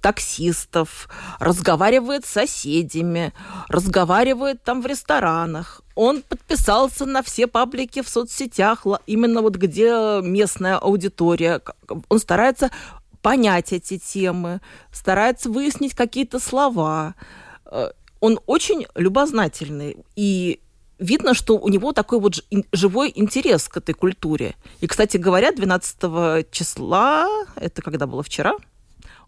таксистов, 0.00 1.08
разговаривает 1.38 2.24
с 2.24 2.30
соседями, 2.30 3.32
разговаривает 3.68 4.62
там 4.62 4.82
в 4.82 4.86
ресторанах. 4.86 5.82
Он 5.94 6.22
подписался 6.22 7.06
на 7.06 7.22
все 7.22 7.46
паблики 7.46 8.02
в 8.02 8.08
соцсетях, 8.08 8.86
именно 9.06 9.42
вот 9.42 9.56
где 9.56 10.20
местная 10.22 10.76
аудитория. 10.76 11.60
Он 12.08 12.18
старается 12.18 12.70
понять 13.22 13.72
эти 13.72 13.98
темы, 13.98 14.60
старается 14.92 15.50
выяснить 15.50 15.94
какие-то 15.94 16.38
слова. 16.38 17.14
Э, 17.66 17.90
он 18.20 18.40
очень 18.46 18.86
любознательный. 18.94 19.96
И 20.16 20.60
видно, 20.98 21.34
что 21.34 21.58
у 21.58 21.68
него 21.68 21.92
такой 21.92 22.20
вот 22.20 22.44
живой 22.72 23.12
интерес 23.14 23.68
к 23.68 23.78
этой 23.78 23.94
культуре. 23.94 24.54
И, 24.80 24.86
кстати 24.86 25.16
говоря, 25.16 25.52
12 25.52 26.50
числа, 26.50 27.26
это 27.56 27.82
когда 27.82 28.06
было 28.06 28.22
вчера, 28.22 28.54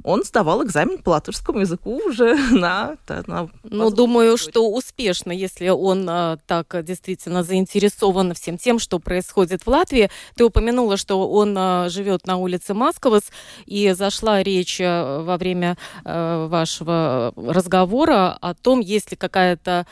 он 0.04 0.25
сдавал 0.25 0.64
экзамен 0.64 0.99
по 0.99 1.11
латышскому 1.11 1.61
языку 1.61 2.00
уже 2.06 2.35
на... 2.50 2.97
на 3.26 3.49
ну, 3.62 3.90
думаю, 3.90 4.37
что 4.37 4.71
успешно, 4.71 5.32
если 5.32 5.68
он 5.68 6.06
а, 6.09 6.38
так 6.47 6.85
действительно 6.85 7.42
заинтересован 7.42 8.35
всем 8.35 8.59
тем, 8.59 8.78
что 8.78 8.99
происходит 8.99 9.62
в 9.62 9.68
Латвии. 9.68 10.11
Ты 10.37 10.44
упомянула, 10.44 10.97
что 10.97 11.28
он 11.30 11.54
а, 11.59 11.88
живет 11.88 12.26
на 12.26 12.37
улице 12.37 12.75
Масковас, 12.75 13.25
и 13.66 13.92
зашла 13.92 14.42
речь 14.42 14.80
а, 14.80 15.23
во 15.23 15.37
время 15.37 15.76
а, 16.04 16.47
вашего 16.49 17.32
разговора 17.37 18.37
о 18.40 18.54
том, 18.54 18.80
есть 18.80 19.11
ли 19.11 19.16
какая-то 19.16 19.87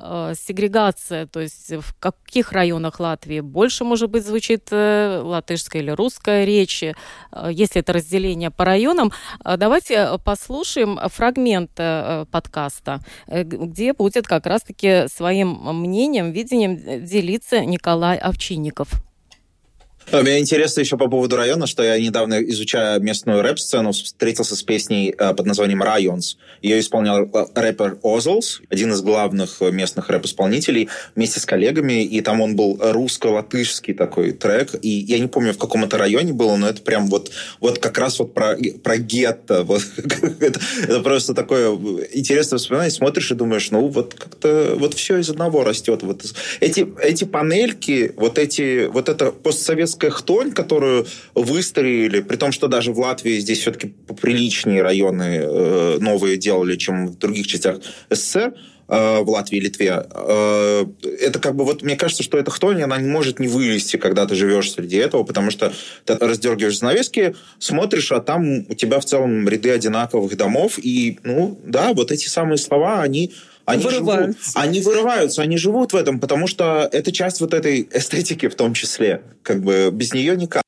э, 0.00 0.34
сегрегация, 0.36 1.26
то 1.26 1.40
есть 1.40 1.72
в 1.72 1.94
каких 1.98 2.52
районах 2.52 3.00
Латвии 3.00 3.40
больше, 3.40 3.84
может 3.84 4.10
быть, 4.10 4.24
звучит 4.24 4.68
э, 4.70 5.20
латышская 5.22 5.82
или 5.82 5.90
русская 5.90 6.44
речь, 6.44 6.82
э, 6.82 6.94
если 7.50 7.80
это 7.80 7.92
разделение 7.92 8.50
по 8.50 8.64
районам. 8.64 9.12
Э, 9.44 9.56
давайте 9.56 10.18
послушаем 10.24 10.98
фрагмент 11.08 11.72
э, 11.78 12.24
подкаста, 12.30 13.00
э, 13.26 13.42
где 13.42 13.92
будет 13.92 14.26
как 14.26 14.46
раз-таки 14.46 15.08
своим 15.08 15.58
мнением, 15.62 16.32
видением 16.32 17.04
делиться 17.04 17.64
Николай 17.64 18.16
Овчинников. 18.16 19.09
А, 20.12 20.22
мне 20.22 20.40
интересно 20.40 20.80
еще 20.80 20.96
по 20.96 21.08
поводу 21.08 21.36
района, 21.36 21.66
что 21.66 21.82
я 21.82 21.98
недавно, 21.98 22.42
изучая 22.42 22.98
местную 22.98 23.42
рэп-сцену, 23.42 23.92
встретился 23.92 24.56
с 24.56 24.62
песней 24.62 25.14
э, 25.16 25.34
под 25.34 25.46
названием 25.46 25.82
«Районс». 25.82 26.36
Ее 26.62 26.80
исполнял 26.80 27.24
э, 27.24 27.46
рэпер 27.54 27.98
Озлс, 28.02 28.60
один 28.68 28.92
из 28.92 29.02
главных 29.02 29.60
местных 29.60 30.08
рэп-исполнителей, 30.08 30.88
вместе 31.14 31.38
с 31.38 31.46
коллегами, 31.46 32.04
и 32.04 32.20
там 32.22 32.40
он 32.40 32.56
был 32.56 32.76
русско-латышский 32.80 33.94
такой 33.94 34.32
трек, 34.32 34.74
и 34.82 34.88
я 34.88 35.18
не 35.20 35.28
помню, 35.28 35.52
в 35.52 35.58
каком 35.58 35.84
это 35.84 35.96
районе 35.96 36.32
было, 36.32 36.56
но 36.56 36.68
это 36.68 36.82
прям 36.82 37.06
вот, 37.06 37.30
вот 37.60 37.78
как 37.78 37.96
раз 37.98 38.18
вот 38.18 38.34
про, 38.34 38.56
про 38.82 38.96
гетто. 38.98 39.64
Вот, 39.70 39.82
это, 40.40 40.60
это 40.82 41.00
просто 41.00 41.32
такое 41.32 41.70
интересное 42.12 42.56
воспоминание. 42.56 42.90
Смотришь 42.90 43.30
и 43.30 43.34
думаешь, 43.34 43.70
ну 43.70 43.86
вот 43.86 44.14
как-то 44.14 44.74
вот 44.76 44.94
все 44.94 45.18
из 45.18 45.30
одного 45.30 45.62
растет. 45.62 46.02
Вот 46.02 46.24
эти, 46.58 46.88
эти 47.00 47.24
панельки, 47.24 48.12
вот 48.16 48.38
эти, 48.38 48.86
вот 48.86 49.08
это 49.08 49.30
постсоветское 49.30 49.99
российская 50.00 50.10
хтонь, 50.10 50.52
которую 50.52 51.06
выстроили, 51.34 52.20
при 52.20 52.36
том, 52.36 52.52
что 52.52 52.68
даже 52.68 52.92
в 52.92 52.98
Латвии 52.98 53.38
здесь 53.38 53.60
все-таки 53.60 53.88
поприличнее 53.88 54.82
районы 54.82 55.40
э, 55.42 55.98
новые 56.00 56.36
делали, 56.36 56.76
чем 56.76 57.08
в 57.08 57.18
других 57.18 57.46
частях 57.46 57.76
СССР, 58.10 58.54
э, 58.88 59.18
в 59.20 59.28
Латвии 59.28 59.58
и 59.58 59.60
Литве. 59.60 60.06
Э, 60.10 60.86
это 61.20 61.38
как 61.38 61.54
бы 61.54 61.64
вот 61.64 61.82
мне 61.82 61.96
кажется, 61.96 62.22
что 62.22 62.38
эта 62.38 62.50
хтонь, 62.50 62.82
она 62.82 62.98
не 62.98 63.08
может 63.08 63.40
не 63.40 63.48
вылезти, 63.48 63.96
когда 63.96 64.26
ты 64.26 64.34
живешь 64.34 64.72
среди 64.72 64.96
этого, 64.96 65.24
потому 65.24 65.50
что 65.50 65.72
ты 66.04 66.16
раздергиваешь 66.16 66.78
занавески, 66.78 67.34
смотришь, 67.58 68.12
а 68.12 68.20
там 68.20 68.66
у 68.68 68.74
тебя 68.74 68.98
в 68.98 69.04
целом 69.04 69.48
ряды 69.48 69.70
одинаковых 69.70 70.36
домов, 70.36 70.78
и, 70.78 71.18
ну, 71.24 71.58
да, 71.64 71.92
вот 71.92 72.10
эти 72.10 72.28
самые 72.28 72.58
слова, 72.58 73.02
они 73.02 73.32
они 73.70 73.84
вырываются. 73.84 74.50
Живут, 74.50 74.56
они 74.56 74.80
вырываются, 74.80 75.42
они 75.42 75.56
живут 75.56 75.92
в 75.92 75.96
этом, 75.96 76.20
потому 76.20 76.46
что 76.46 76.88
это 76.92 77.12
часть 77.12 77.40
вот 77.40 77.54
этой 77.54 77.88
эстетики 77.92 78.48
в 78.48 78.54
том 78.54 78.74
числе. 78.74 79.22
Как 79.42 79.62
бы 79.62 79.90
без 79.92 80.12
нее 80.12 80.36
никак. 80.36 80.62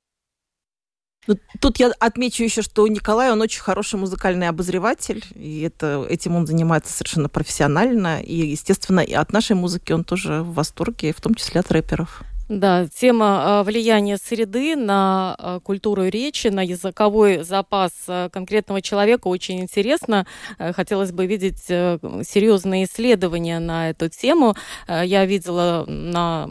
Ну, 1.28 1.37
тут 1.61 1.78
я 1.78 1.92
отмечу 2.00 2.42
еще, 2.42 2.62
что 2.62 2.87
Николай, 2.88 3.30
он 3.30 3.40
очень 3.40 3.61
хороший 3.61 3.99
музыкальный 3.99 4.49
обозреватель, 4.49 5.25
и 5.37 5.61
это, 5.61 6.04
этим 6.09 6.35
он 6.35 6.49
занимается 6.49 6.92
совершенно 6.92 7.28
профессионально, 7.28 8.21
и, 8.21 8.35
естественно, 8.35 8.99
и 8.99 9.12
от 9.12 9.32
нашей 9.32 9.54
музыки 9.54 9.92
он 9.92 10.02
тоже 10.02 10.42
в 10.42 10.54
восторге, 10.54 11.12
в 11.12 11.21
том 11.21 11.37
числе 11.37 11.61
от 11.61 11.71
рэперов. 11.71 12.23
Да, 12.52 12.87
тема 12.87 13.61
а, 13.61 13.62
влияния 13.62 14.18
среды 14.18 14.76
на 14.76 15.35
а, 15.38 15.61
культуру 15.61 16.04
речи, 16.04 16.49
на 16.49 16.61
языковой 16.61 17.44
запас 17.44 17.92
а, 18.09 18.28
конкретного 18.28 18.82
человека 18.82 19.28
очень 19.28 19.61
интересно. 19.61 20.26
Э, 20.59 20.75
хотелось 20.75 21.12
бы 21.12 21.25
видеть 21.25 21.64
э, 21.71 21.99
серьезные 22.28 22.85
исследования 22.85 23.59
на 23.59 23.88
эту 23.88 24.11
тему. 24.11 24.54
Э, 24.87 25.00
я 25.02 25.25
видела 25.25 25.87
на 25.88 26.47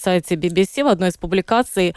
сайте 0.00 0.36
BBC 0.36 0.84
в 0.84 0.86
одной 0.86 1.08
из 1.08 1.16
публикаций 1.16 1.96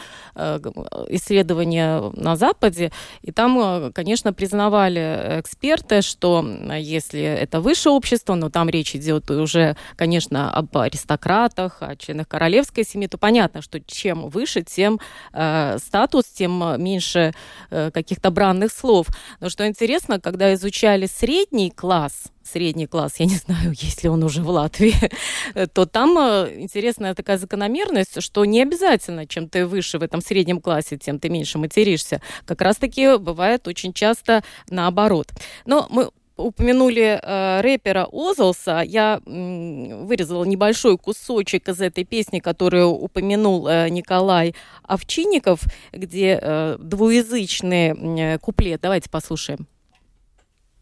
исследования 1.09 2.11
на 2.15 2.35
Западе, 2.35 2.91
и 3.21 3.31
там, 3.31 3.91
конечно, 3.93 4.33
признавали 4.33 5.39
эксперты, 5.39 6.01
что 6.01 6.43
если 6.75 7.21
это 7.21 7.61
высшее 7.61 7.93
общество, 7.93 8.33
но 8.33 8.49
там 8.49 8.69
речь 8.69 8.95
идет 8.95 9.29
уже, 9.29 9.75
конечно, 9.95 10.51
об 10.51 10.75
аристократах, 10.75 11.77
о 11.81 11.95
членах 11.95 12.27
королевской 12.27 12.83
семьи, 12.83 13.07
то 13.07 13.17
понятно, 13.27 13.61
что 13.61 13.81
чем 13.81 14.29
выше, 14.29 14.61
тем 14.61 15.01
э, 15.33 15.79
статус, 15.79 16.23
тем 16.27 16.81
меньше 16.81 17.33
э, 17.69 17.91
каких-то 17.91 18.31
бранных 18.31 18.71
слов. 18.71 19.07
Но 19.41 19.49
что 19.49 19.67
интересно, 19.67 20.21
когда 20.21 20.53
изучали 20.53 21.07
средний 21.07 21.69
класс, 21.69 22.31
средний 22.41 22.87
класс, 22.87 23.15
я 23.19 23.25
не 23.25 23.35
знаю, 23.45 23.73
есть 23.73 24.03
ли 24.03 24.09
он 24.09 24.23
уже 24.23 24.41
в 24.41 24.49
Латвии, 24.49 24.95
то 25.73 25.85
там 25.85 26.17
э, 26.17 26.53
интересная 26.57 27.15
такая 27.15 27.37
закономерность, 27.37 28.23
что 28.23 28.45
не 28.45 28.61
обязательно, 28.61 29.27
чем 29.27 29.49
ты 29.49 29.65
выше 29.65 29.99
в 29.99 30.03
этом 30.03 30.21
среднем 30.21 30.61
классе, 30.61 30.97
тем 30.97 31.19
ты 31.19 31.27
меньше 31.27 31.57
материшься. 31.57 32.21
Как 32.45 32.61
раз-таки 32.61 33.17
бывает 33.17 33.67
очень 33.67 33.91
часто 33.91 34.41
наоборот. 34.69 35.27
Но 35.65 35.85
мы 35.89 36.11
упомянули 36.37 37.19
э, 37.21 37.61
рэпера 37.61 38.07
Озолса. 38.11 38.81
Я 38.85 39.19
м, 39.25 40.05
вырезала 40.05 40.45
небольшой 40.45 40.97
кусочек 40.97 41.67
из 41.69 41.81
этой 41.81 42.03
песни, 42.03 42.39
которую 42.39 42.89
упомянул 42.89 43.67
э, 43.67 43.89
Николай 43.89 44.55
Овчинников, 44.83 45.61
где 45.91 46.39
э, 46.41 46.77
двуязычный 46.79 48.33
э, 48.35 48.37
куплет. 48.39 48.81
Давайте 48.81 49.09
послушаем. 49.09 49.67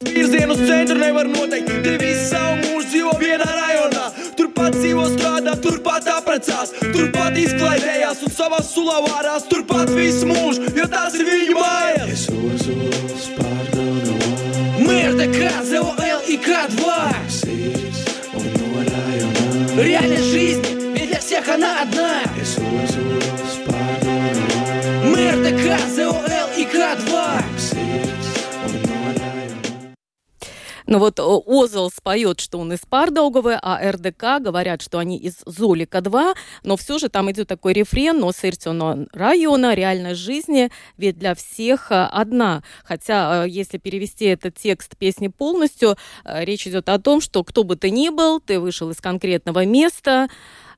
Virzienu 0.02 0.54
uz 0.54 0.60
centru 0.68 0.98
nevar 1.00 1.28
noteikt. 1.28 1.70
Te 1.84 1.94
visi 2.02 2.26
savu 2.28 2.58
mūžu 2.60 2.90
dzīvo 2.90 3.14
vienā 3.22 3.48
rajonā. 3.48 4.10
Turpat 4.36 4.76
dzīvo 4.76 5.06
strādā, 5.14 5.54
turpat 5.64 6.10
apprecās, 6.12 6.76
turpat 6.84 7.40
izklaidējās 7.40 8.26
un 8.28 8.36
savā 8.36 8.60
sulā 8.60 9.00
vārās. 9.08 9.48
Turpat 9.48 9.96
visu 9.96 10.28
mūžu, 10.28 10.68
jo 10.76 10.90
tas 10.92 11.16
ir 11.16 11.32
viņu 11.32 11.56
mājas. 11.62 12.28
МРТК, 15.26 15.64
ЗОЛ 15.64 15.96
и 16.28 16.38
К2 16.38 16.84
Реальность 19.82 20.26
жизни, 20.26 20.94
ведь 20.94 21.10
для 21.10 21.20
всех 21.20 21.50
она 21.50 21.82
одна. 21.82 22.22
МРТК, 25.04 25.80
ЗОЛ 25.96 26.22
и 26.56 26.66
К2 26.66 27.45
Ну 30.88 31.00
вот 31.00 31.20
о, 31.20 31.40
Озел 31.40 31.90
споет, 31.90 32.40
что 32.40 32.60
он 32.60 32.74
из 32.74 32.80
Пардаугавы, 32.80 33.58
а 33.62 33.92
РДК 33.92 34.40
говорят, 34.40 34.82
что 34.82 35.00
они 35.00 35.18
из 35.18 35.42
Золика-2, 35.46 36.36
но 36.64 36.78
все 36.78 37.00
же 37.00 37.10
там 37.10 37.32
идет 37.32 37.48
такой 37.48 37.74
рефрен, 37.74 38.20
но 38.20 38.32
Сыртино 38.32 39.08
района, 39.12 39.74
реальность 39.74 40.20
жизни, 40.20 40.70
ведь 40.98 41.18
для 41.18 41.34
всех 41.34 41.92
а, 41.92 42.08
одна. 42.08 42.64
Хотя, 42.84 43.44
а, 43.44 43.46
если 43.46 43.78
перевести 43.78 44.26
этот 44.26 44.56
текст 44.56 44.96
песни 44.98 45.28
полностью, 45.28 45.98
речь 46.24 46.68
идет 46.68 46.88
о 46.90 47.00
том, 47.00 47.20
что 47.20 47.44
кто 47.44 47.64
бы 47.64 47.76
ты 47.76 47.90
ни 47.90 48.10
был, 48.10 48.40
ты 48.40 48.60
вышел 48.60 48.90
из 48.92 49.02
конкретного 49.02 49.66
места, 49.66 50.28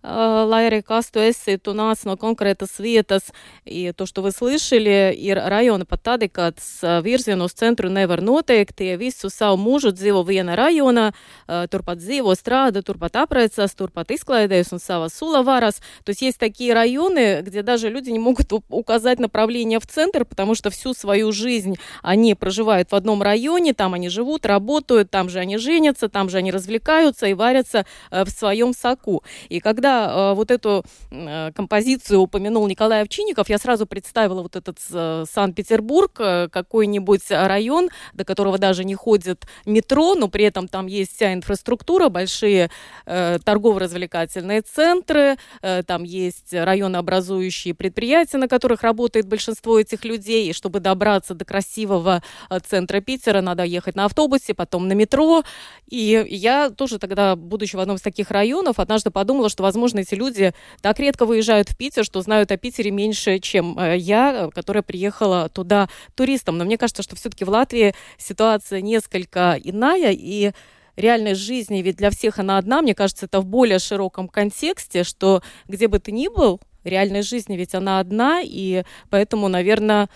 lai 0.04 0.68
arī 0.70 0.82
kas 0.86 1.12
tu 1.12 1.20
esi, 1.20 1.58
tu 1.58 1.74
nāc 1.74 2.06
no 2.06 2.18
konkrētas 2.18 2.80
vietas, 2.80 3.32
и 3.66 3.92
то, 3.92 4.06
что 4.06 4.22
вы 4.22 4.32
слышали, 4.32 5.14
ir 5.16 5.38
rajoni 5.38 5.86
pat 5.86 6.02
tādi, 6.04 6.30
kad 6.30 6.56
virzienu 6.82 7.46
uz 7.46 7.54
centru 7.54 7.90
nevar 7.90 8.22
noteikt, 8.22 8.76
tie 8.78 8.98
visu 8.98 9.30
savu 9.30 9.58
mūžu 9.58 9.92
dzīvo 9.92 10.24
viena 10.24 10.56
rajonā, 10.56 11.14
turpat 11.48 11.98
dzīvo, 11.98 12.36
strādā, 12.36 12.82
турпат 12.82 13.16
апрецас, 13.16 13.74
турпат 13.76 14.12
изклайдеюс, 14.12 14.74
он 14.74 14.80
сава 14.80 15.08
сула 15.10 15.42
варас. 15.44 15.82
То 16.04 16.12
есть 16.12 16.22
есть 16.22 16.38
такие 16.38 16.74
районы, 16.74 17.42
где 17.42 17.62
даже 17.64 17.90
люди 17.90 18.10
не 18.10 18.20
могут 18.20 18.52
указать 18.70 19.20
направление 19.20 19.80
в 19.80 19.88
центр, 19.88 20.26
потому 20.26 20.56
что 20.56 20.70
всю 20.70 20.94
свою 20.94 21.32
жизнь 21.32 21.76
они 22.04 22.36
проживают 22.36 22.92
в 22.92 22.96
одном 22.96 23.22
районе, 23.22 23.74
там 23.74 23.94
они 23.94 24.10
живут, 24.10 24.46
работают, 24.46 25.12
там 25.12 25.30
же 25.30 25.40
они 25.40 25.58
женятся, 25.58 26.10
там 26.10 26.30
же 26.30 26.38
они 26.38 26.52
развлекаются 26.52 27.28
и 27.28 27.34
варятся 27.34 27.86
в 28.12 28.30
своем 28.30 28.74
соку. 28.74 29.24
И 29.50 29.60
когда 29.60 29.87
когда 29.88 30.32
э, 30.32 30.34
вот 30.36 30.52
эту 30.52 30.84
э, 31.12 31.52
композицию 31.54 32.20
упомянул 32.20 32.68
Николай 32.68 33.02
Овчинников, 33.02 33.50
я 33.50 33.58
сразу 33.58 33.86
представила 33.86 34.42
вот 34.42 34.56
этот 34.56 34.78
э, 34.92 35.26
Санкт-Петербург, 35.32 36.12
э, 36.20 36.50
какой-нибудь 36.52 37.24
район, 37.30 37.90
до 38.14 38.26
которого 38.26 38.58
даже 38.58 38.84
не 38.84 38.96
ходит 38.96 39.46
метро, 39.66 40.16
но 40.16 40.28
при 40.28 40.46
этом 40.46 40.68
там 40.68 40.88
есть 40.88 41.16
вся 41.16 41.34
инфраструктура, 41.34 42.10
большие 42.10 42.70
э, 43.06 43.40
торгово-развлекательные 43.44 44.62
центры, 44.62 45.38
э, 45.62 45.84
там 45.84 46.04
есть 46.04 46.54
районообразующие 46.54 47.74
предприятия, 47.74 48.38
на 48.38 48.48
которых 48.48 48.84
работает 48.84 49.28
большинство 49.28 49.80
этих 49.80 50.04
людей, 50.04 50.50
и 50.50 50.54
чтобы 50.54 50.80
добраться 50.80 51.34
до 51.34 51.46
красивого 51.46 52.22
э, 52.50 52.60
центра 52.68 53.00
Питера, 53.00 53.42
надо 53.42 53.64
ехать 53.64 53.96
на 53.96 54.06
автобусе, 54.06 54.54
потом 54.54 54.88
на 54.88 54.94
метро, 54.94 55.44
и 55.88 56.26
я 56.30 56.70
тоже 56.70 57.00
тогда, 57.00 57.36
будучи 57.36 57.76
в 57.76 57.80
одном 57.80 57.96
из 57.96 58.02
таких 58.02 58.32
районов, 58.32 58.80
однажды 58.80 59.12
подумала, 59.12 59.50
что, 59.50 59.64
возможно, 59.64 59.77
возможно, 59.78 60.00
эти 60.00 60.16
люди 60.16 60.54
так 60.82 61.00
редко 61.00 61.26
выезжают 61.26 61.70
в 61.70 61.78
Питер, 61.78 62.04
что 62.04 62.22
знают 62.22 62.52
о 62.52 62.58
Питере 62.58 62.90
меньше, 62.90 63.38
чем 63.38 63.78
э, 63.78 63.98
я, 63.98 64.50
которая 64.54 64.82
приехала 64.82 65.50
туда 65.50 65.88
туристом. 66.16 66.58
Но 66.58 66.66
мне 66.66 66.78
кажется, 66.78 67.04
что 67.04 67.16
все-таки 67.16 67.46
в 67.46 67.50
Латвии 67.50 67.94
ситуация 68.18 68.82
несколько 68.82 69.56
иная, 69.64 70.12
и 70.12 70.52
реальность 70.96 71.42
жизни, 71.42 71.84
ведь 71.84 71.98
для 71.98 72.10
всех 72.10 72.40
она 72.40 72.58
одна, 72.58 72.82
мне 72.82 72.96
кажется, 72.96 73.28
это 73.28 73.40
в 73.40 73.46
более 73.46 73.78
широком 73.78 74.28
контексте, 74.28 75.04
что 75.04 75.44
где 75.68 75.88
бы 75.88 76.00
ты 76.00 76.12
ни 76.12 76.28
был, 76.28 76.60
реальность 76.84 77.30
жизни 77.30 77.56
ведь 77.56 77.76
она 77.76 78.00
одна, 78.00 78.42
и 78.44 78.84
поэтому, 79.12 79.48
наверное, 79.48 80.10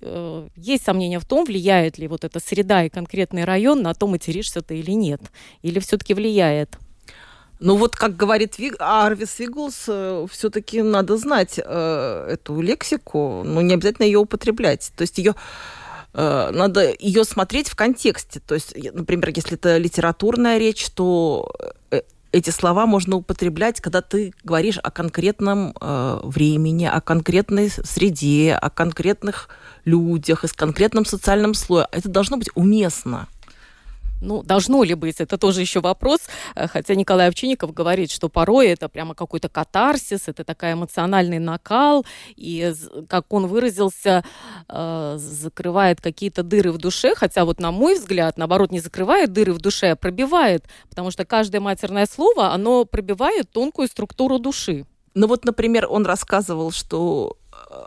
э, 0.00 0.48
есть 0.56 0.84
сомнения 0.84 1.18
в 1.18 1.26
том, 1.26 1.44
влияет 1.44 1.98
ли 1.98 2.08
вот 2.08 2.24
эта 2.24 2.40
среда 2.40 2.84
и 2.84 2.88
конкретный 2.88 3.44
район 3.44 3.82
на 3.82 3.92
то, 3.92 4.06
материшься 4.06 4.62
ты 4.62 4.78
или 4.78 4.92
нет. 4.92 5.20
Или 5.60 5.78
все-таки 5.78 6.14
влияет? 6.14 6.78
Ну 7.64 7.76
вот, 7.76 7.96
как 7.96 8.14
говорит 8.14 8.58
Виг... 8.58 8.76
Арвис 8.78 9.38
Виглс, 9.38 9.84
э, 9.88 10.26
все-таки 10.30 10.82
надо 10.82 11.16
знать 11.16 11.58
э, 11.58 12.28
эту 12.32 12.60
лексику, 12.60 13.42
но 13.42 13.62
не 13.62 13.72
обязательно 13.72 14.04
ее 14.04 14.18
употреблять. 14.18 14.92
То 14.94 15.00
есть 15.00 15.16
ее 15.16 15.34
э, 16.12 16.50
надо 16.52 16.92
ее 16.98 17.24
смотреть 17.24 17.70
в 17.70 17.74
контексте. 17.74 18.40
То 18.46 18.54
есть, 18.54 18.76
например, 18.92 19.32
если 19.34 19.54
это 19.54 19.78
литературная 19.78 20.58
речь, 20.58 20.90
то 20.90 21.50
э, 21.90 22.02
эти 22.32 22.50
слова 22.50 22.84
можно 22.84 23.16
употреблять, 23.16 23.80
когда 23.80 24.02
ты 24.02 24.34
говоришь 24.44 24.76
о 24.82 24.90
конкретном 24.90 25.74
э, 25.80 26.20
времени, 26.22 26.84
о 26.84 27.00
конкретной 27.00 27.70
среде, 27.70 28.58
о 28.60 28.68
конкретных 28.68 29.48
людях, 29.86 30.44
из 30.44 30.52
конкретном 30.52 31.06
социальном 31.06 31.54
слое. 31.54 31.88
Это 31.92 32.10
должно 32.10 32.36
быть 32.36 32.50
уместно. 32.54 33.26
Ну, 34.24 34.42
должно 34.42 34.82
ли 34.84 34.94
быть, 34.94 35.20
это 35.20 35.36
тоже 35.36 35.60
еще 35.60 35.80
вопрос. 35.80 36.20
Э, 36.54 36.66
хотя 36.66 36.94
Николай 36.94 37.28
Овчинников 37.28 37.74
говорит, 37.74 38.10
что 38.10 38.28
порой 38.28 38.68
это 38.68 38.88
прямо 38.88 39.14
какой-то 39.14 39.48
катарсис, 39.48 40.28
это 40.28 40.44
такой 40.44 40.72
эмоциональный 40.72 41.38
накал, 41.38 42.06
и, 42.34 42.72
как 43.08 43.32
он 43.32 43.46
выразился, 43.46 44.24
э, 44.68 45.14
закрывает 45.18 46.00
какие-то 46.00 46.42
дыры 46.42 46.72
в 46.72 46.78
душе, 46.78 47.14
хотя 47.14 47.44
вот 47.44 47.60
на 47.60 47.70
мой 47.70 47.94
взгляд, 47.98 48.38
наоборот, 48.38 48.72
не 48.72 48.80
закрывает 48.80 49.32
дыры 49.32 49.52
в 49.52 49.58
душе, 49.58 49.90
а 49.90 49.96
пробивает, 49.96 50.64
потому 50.88 51.10
что 51.10 51.24
каждое 51.26 51.60
матерное 51.60 52.06
слово, 52.06 52.52
оно 52.52 52.84
пробивает 52.86 53.50
тонкую 53.50 53.88
структуру 53.88 54.38
души. 54.38 54.86
Ну 55.14 55.28
вот, 55.28 55.44
например, 55.44 55.86
он 55.88 56.06
рассказывал, 56.06 56.72
что 56.72 57.36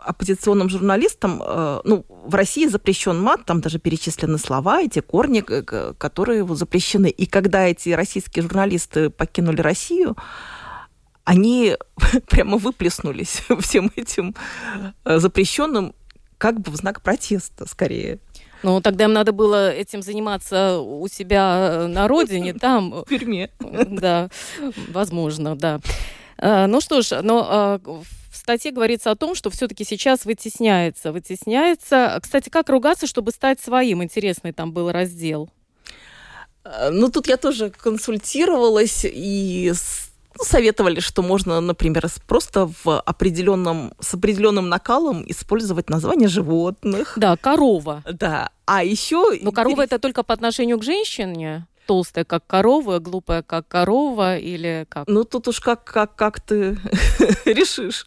оппозиционным 0.04 0.68
журналистам, 0.68 1.42
э, 1.44 1.80
ну, 1.84 2.04
в 2.08 2.34
России 2.34 2.66
запрещен 2.66 3.20
мат, 3.20 3.44
там 3.44 3.60
даже 3.60 3.78
перечислены 3.78 4.38
слова, 4.38 4.80
эти 4.82 5.00
корни, 5.00 5.40
которые 5.40 6.46
запрещены. 6.56 7.08
И 7.08 7.26
когда 7.26 7.66
эти 7.66 7.90
российские 7.90 8.42
журналисты 8.42 9.10
покинули 9.10 9.60
Россию, 9.60 10.16
они 11.24 11.76
прямо 12.28 12.56
выплеснулись 12.56 13.42
всем 13.60 13.92
этим 13.96 14.34
э, 15.04 15.18
запрещенным 15.18 15.94
как 16.38 16.60
бы 16.60 16.70
в 16.70 16.76
знак 16.76 17.02
протеста 17.02 17.68
скорее. 17.68 18.18
Ну, 18.62 18.80
тогда 18.80 19.04
им 19.04 19.12
надо 19.12 19.32
было 19.32 19.70
этим 19.70 20.02
заниматься 20.02 20.78
у 20.78 21.06
себя 21.08 21.86
на 21.88 22.08
родине, 22.08 22.54
там. 22.60 22.90
В 22.90 23.04
тюрьме. 23.08 23.50
Да, 23.60 24.30
возможно, 24.88 25.54
да. 25.54 25.80
Э, 26.38 26.66
ну 26.66 26.80
что 26.80 27.02
ж, 27.02 27.20
но 27.22 27.80
статье 28.48 28.70
говорится 28.70 29.10
о 29.10 29.14
том, 29.14 29.34
что 29.34 29.50
все-таки 29.50 29.84
сейчас 29.84 30.24
вытесняется, 30.24 31.12
вытесняется. 31.12 32.18
Кстати, 32.22 32.48
как 32.48 32.70
ругаться, 32.70 33.06
чтобы 33.06 33.30
стать 33.30 33.60
своим? 33.60 34.02
Интересный 34.02 34.52
там 34.52 34.72
был 34.72 34.90
раздел. 34.90 35.50
Э, 36.64 36.88
ну, 36.90 37.10
тут 37.10 37.28
я 37.28 37.36
тоже 37.36 37.68
консультировалась 37.70 39.04
и 39.04 39.70
ну, 40.38 40.44
советовали, 40.44 41.00
что 41.00 41.22
можно, 41.22 41.60
например, 41.60 42.06
просто 42.26 42.70
в 42.84 43.00
определенном, 43.00 43.92
с 44.00 44.14
определенным 44.14 44.70
накалом 44.70 45.24
использовать 45.28 45.90
название 45.90 46.30
животных. 46.30 47.12
Да, 47.16 47.36
корова. 47.36 48.02
Да. 48.10 48.50
А 48.64 48.82
еще... 48.82 49.38
Но 49.42 49.52
корова 49.52 49.82
это 49.82 49.98
только 49.98 50.22
по 50.22 50.32
отношению 50.32 50.78
к 50.78 50.84
женщине? 50.84 51.66
Толстая, 51.88 52.26
как 52.26 52.46
корова, 52.46 52.98
глупая, 52.98 53.42
как 53.42 53.66
корова, 53.66 54.36
или 54.36 54.86
как? 54.90 55.08
Ну, 55.08 55.24
тут 55.24 55.48
уж 55.48 55.58
как, 55.58 55.84
как, 55.84 56.14
как 56.16 56.38
ты 56.38 56.76
решишь. 57.46 58.06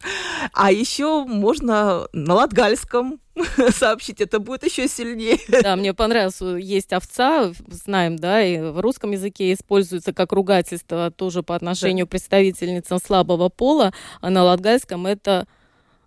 А 0.53 0.71
еще 0.71 1.25
можно 1.25 2.07
на 2.13 2.35
латгальском 2.35 3.19
сообщить, 3.71 4.21
это 4.21 4.39
будет 4.39 4.63
еще 4.63 4.87
сильнее. 4.87 5.39
Да, 5.63 5.75
мне 5.75 5.95
понравилось, 5.95 6.39
есть 6.63 6.93
овца, 6.93 7.51
знаем, 7.67 8.17
да, 8.17 8.43
и 8.43 8.59
в 8.59 8.79
русском 8.79 9.11
языке 9.11 9.51
используется 9.51 10.13
как 10.13 10.31
ругательство 10.31 11.09
тоже 11.09 11.41
по 11.41 11.55
отношению 11.55 12.05
да. 12.05 12.09
к 12.09 12.11
представительницам 12.11 12.99
слабого 13.03 13.49
пола, 13.49 13.93
а 14.21 14.29
на 14.29 14.43
латгальском 14.43 15.07
это 15.07 15.47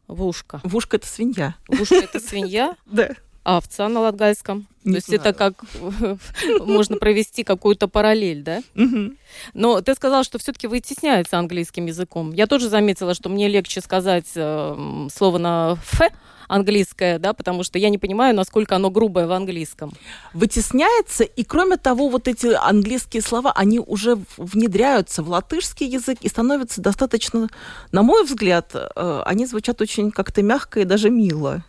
вушка. 0.06 0.60
Вушка– 0.62 0.96
это 0.98 1.08
свинья. 1.08 1.56
Вушка– 1.66 1.96
это 2.04 2.20
свинья? 2.20 2.76
Да. 2.87 3.10
Овца 3.44 3.88
на 3.88 4.00
латгальском? 4.00 4.66
Не 4.85 4.92
То 4.92 4.96
есть 4.96 5.07
знаю. 5.07 5.20
это 5.20 5.33
как 5.33 5.64
можно 6.66 6.96
провести 6.96 7.44
какую-то 7.44 7.88
параллель, 7.88 8.42
да? 8.42 8.62
Но 9.52 9.80
ты 9.80 9.94
сказала, 9.94 10.24
что 10.24 10.38
все-таки 10.38 10.66
вытесняется 10.66 11.38
английским 11.38 11.87
языком. 11.87 12.33
Я 12.33 12.46
тоже 12.46 12.68
заметила, 12.68 13.14
что 13.14 13.28
мне 13.28 13.48
легче 13.48 13.80
сказать 13.80 14.26
э, 14.35 15.09
слово 15.12 15.38
на 15.38 15.72
«ф», 15.72 16.11
английское, 16.48 17.18
да, 17.18 17.33
потому 17.33 17.62
что 17.64 17.78
я 17.78 17.88
не 17.88 17.98
понимаю, 17.98 18.35
насколько 18.35 18.76
оно 18.76 18.90
грубое 18.90 19.26
в 19.26 19.33
английском. 19.33 19.92
Вытесняется, 20.33 21.24
и 21.24 21.44
кроме 21.44 21.76
того, 21.76 22.09
вот 22.09 22.28
эти 22.28 22.46
английские 22.46 23.22
слова, 23.22 23.52
они 23.54 23.78
уже 23.80 24.18
внедряются 24.37 25.22
в 25.22 25.28
латышский 25.28 25.87
язык 25.87 26.18
и 26.20 26.28
становятся 26.28 26.80
достаточно, 26.80 27.48
на 27.92 28.02
мой 28.02 28.24
взгляд, 28.24 28.70
э, 28.74 29.22
они 29.24 29.46
звучат 29.46 29.80
очень 29.80 30.11
как-то 30.11 30.42
мягко 30.42 30.80
и 30.80 30.85
даже 30.85 31.11
мило. 31.11 31.64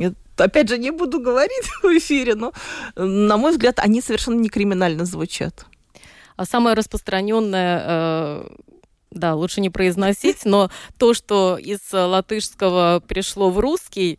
Я, 0.00 0.14
опять 0.38 0.68
же, 0.68 0.78
не 0.78 0.90
буду 0.90 1.20
говорить 1.20 1.68
в 1.82 1.86
эфире, 1.98 2.34
но, 2.34 2.52
на 2.96 3.36
мой 3.36 3.52
взгляд, 3.52 3.78
они 3.78 4.00
совершенно 4.00 4.40
не 4.40 4.48
криминально 4.48 5.04
звучат. 5.04 5.66
А 6.36 6.46
самое 6.46 6.74
распространенное 6.74 7.82
э, 7.84 8.48
да, 9.10 9.34
лучше 9.34 9.60
не 9.60 9.68
произносить, 9.68 10.46
но 10.46 10.70
то, 10.98 11.12
что 11.12 11.58
из 11.58 11.80
латышского 11.92 13.02
пришло 13.06 13.50
в 13.50 13.58
русский, 13.58 14.18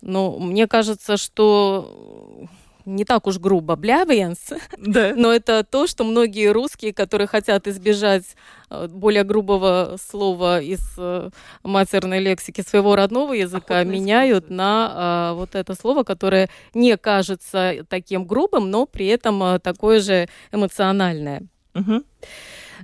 ну, 0.00 0.38
мне 0.38 0.68
кажется, 0.68 1.16
что 1.16 2.48
не 2.86 3.04
так 3.04 3.26
уж 3.26 3.38
грубо, 3.38 3.76
блявиенс, 3.76 4.38
да. 4.78 5.12
но 5.16 5.32
это 5.32 5.64
то, 5.64 5.86
что 5.86 6.04
многие 6.04 6.50
русские, 6.50 6.94
которые 6.94 7.26
хотят 7.26 7.66
избежать 7.66 8.24
э, 8.70 8.86
более 8.88 9.24
грубого 9.24 9.96
слова 10.00 10.60
из 10.60 10.80
э, 10.96 11.30
матерной 11.62 12.20
лексики 12.20 12.62
своего 12.62 12.96
родного 12.96 13.34
языка, 13.34 13.80
Охотно 13.80 13.90
меняют 13.90 14.50
на 14.50 14.92
а, 14.94 15.34
вот 15.34 15.54
это 15.54 15.74
слово, 15.74 16.04
которое 16.04 16.48
не 16.72 16.96
кажется 16.96 17.84
таким 17.88 18.24
грубым, 18.24 18.70
но 18.70 18.86
при 18.86 19.06
этом 19.06 19.42
а, 19.42 19.58
такое 19.58 20.00
же 20.00 20.28
эмоциональное. 20.52 21.42
Угу. 21.74 22.02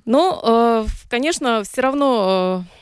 Но, 0.04 0.40
э, 0.42 0.86
конечно, 1.08 1.62
все 1.64 1.80
равно 1.82 2.64
э, 2.66 2.81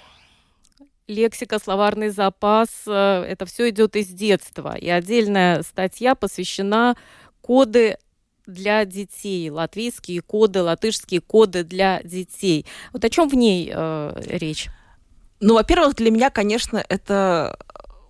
лексика, 1.10 1.58
словарный 1.58 2.08
запас, 2.08 2.68
э, 2.86 3.24
это 3.28 3.44
все 3.44 3.68
идет 3.68 3.96
из 3.96 4.08
детства. 4.08 4.76
И 4.76 4.88
отдельная 4.88 5.62
статья 5.62 6.14
посвящена 6.14 6.96
коды 7.42 7.98
для 8.46 8.84
детей, 8.84 9.50
латвийские 9.50 10.22
коды, 10.22 10.62
латышские 10.62 11.20
коды 11.20 11.64
для 11.64 12.00
детей. 12.02 12.66
Вот 12.92 13.04
о 13.04 13.10
чем 13.10 13.28
в 13.28 13.34
ней 13.34 13.70
э, 13.74 14.22
речь? 14.26 14.68
Ну, 15.40 15.54
во-первых, 15.54 15.94
для 15.96 16.10
меня, 16.10 16.30
конечно, 16.30 16.82
это 16.88 17.56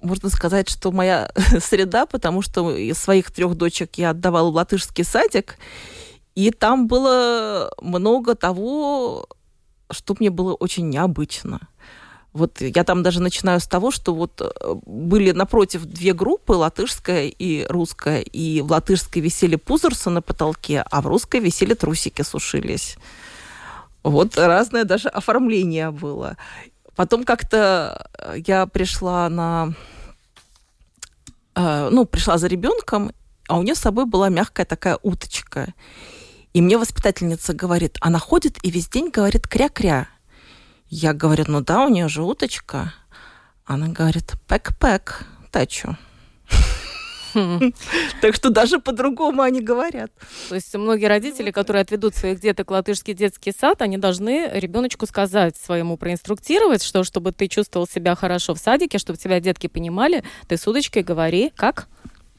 можно 0.02 0.30
сказать, 0.30 0.68
что 0.68 0.92
моя 0.92 1.30
среда, 1.60 2.06
потому 2.06 2.42
что 2.42 2.76
из 2.76 2.98
своих 2.98 3.30
трех 3.30 3.54
дочек 3.54 3.96
я 3.96 4.10
отдавала 4.10 4.50
в 4.50 4.54
латышский 4.54 5.04
садик, 5.04 5.56
и 6.34 6.50
там 6.50 6.86
было 6.86 7.72
много 7.80 8.34
того, 8.34 9.26
что 9.90 10.16
мне 10.18 10.30
было 10.30 10.54
очень 10.54 10.88
необычно. 10.88 11.60
Вот 12.32 12.60
я 12.60 12.84
там 12.84 13.02
даже 13.02 13.20
начинаю 13.20 13.58
с 13.58 13.66
того, 13.66 13.90
что 13.90 14.14
вот 14.14 14.40
э, 14.40 14.74
были 14.86 15.32
напротив 15.32 15.84
две 15.84 16.12
группы, 16.12 16.52
латышская 16.52 17.26
и 17.26 17.66
русская, 17.68 18.20
и 18.20 18.60
в 18.60 18.70
латышской 18.70 19.20
висели 19.20 19.56
пузырсы 19.56 20.10
на 20.10 20.22
потолке, 20.22 20.84
а 20.90 21.00
в 21.00 21.08
русской 21.08 21.40
висели 21.40 21.74
трусики 21.74 22.22
сушились. 22.22 22.96
Вот 24.04 24.38
разное 24.38 24.84
даже 24.84 25.08
оформление 25.08 25.90
было. 25.90 26.36
Потом 26.94 27.24
как-то 27.24 28.08
э, 28.18 28.36
я 28.46 28.66
пришла 28.66 29.28
на... 29.28 29.74
Э, 31.56 31.88
ну, 31.90 32.04
пришла 32.04 32.38
за 32.38 32.46
ребенком, 32.46 33.10
а 33.48 33.58
у 33.58 33.62
нее 33.62 33.74
с 33.74 33.80
собой 33.80 34.06
была 34.06 34.28
мягкая 34.28 34.66
такая 34.66 34.98
уточка. 35.02 35.74
И 36.52 36.62
мне 36.62 36.78
воспитательница 36.78 37.54
говорит, 37.54 37.96
она 38.00 38.20
ходит 38.20 38.58
и 38.62 38.70
весь 38.70 38.88
день 38.88 39.10
говорит 39.10 39.48
кря-кря. 39.48 40.06
Я 40.92 41.12
говорю, 41.12 41.44
ну 41.46 41.60
да, 41.60 41.84
у 41.84 41.88
нее 41.88 42.08
же 42.08 42.22
уточка. 42.24 42.92
Она 43.64 43.86
говорит, 43.86 44.34
пэк-пэк, 44.48 45.24
тачу. 45.52 45.96
Так 48.20 48.34
что 48.34 48.50
даже 48.50 48.80
по-другому 48.80 49.42
они 49.42 49.60
говорят. 49.60 50.10
То 50.48 50.56
есть 50.56 50.74
многие 50.74 51.06
родители, 51.06 51.52
которые 51.52 51.82
отведут 51.82 52.16
своих 52.16 52.40
деток 52.40 52.70
в 52.70 52.72
латышский 52.72 53.14
детский 53.14 53.52
сад, 53.52 53.82
они 53.82 53.98
должны 53.98 54.50
ребеночку 54.52 55.06
сказать 55.06 55.56
своему, 55.56 55.96
проинструктировать, 55.96 56.82
что 56.82 57.04
чтобы 57.04 57.30
ты 57.30 57.46
чувствовал 57.46 57.86
себя 57.86 58.16
хорошо 58.16 58.54
в 58.54 58.58
садике, 58.58 58.98
чтобы 58.98 59.16
тебя 59.16 59.38
детки 59.38 59.68
понимали, 59.68 60.24
ты 60.48 60.56
с 60.56 60.66
удочкой 60.66 61.04
говори 61.04 61.52
как? 61.54 61.86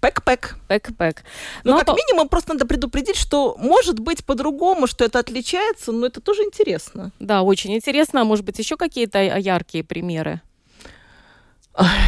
Пэк-пэк. 0.01 0.55
Пэк-пэк. 0.67 1.17
Ну, 1.63 1.77
как 1.77 1.85
по... 1.85 1.91
минимум, 1.91 2.27
просто 2.27 2.53
надо 2.53 2.65
предупредить, 2.65 3.15
что 3.15 3.55
может 3.59 3.99
быть 3.99 4.25
по-другому, 4.25 4.87
что 4.87 5.05
это 5.05 5.19
отличается, 5.19 5.91
но 5.91 6.07
это 6.07 6.21
тоже 6.21 6.41
интересно. 6.41 7.11
Да, 7.19 7.43
очень 7.43 7.75
интересно. 7.75 8.21
А 8.21 8.25
может 8.25 8.43
быть, 8.43 8.57
еще 8.59 8.77
какие-то 8.77 9.19
яркие 9.19 9.83
примеры? 9.83 10.41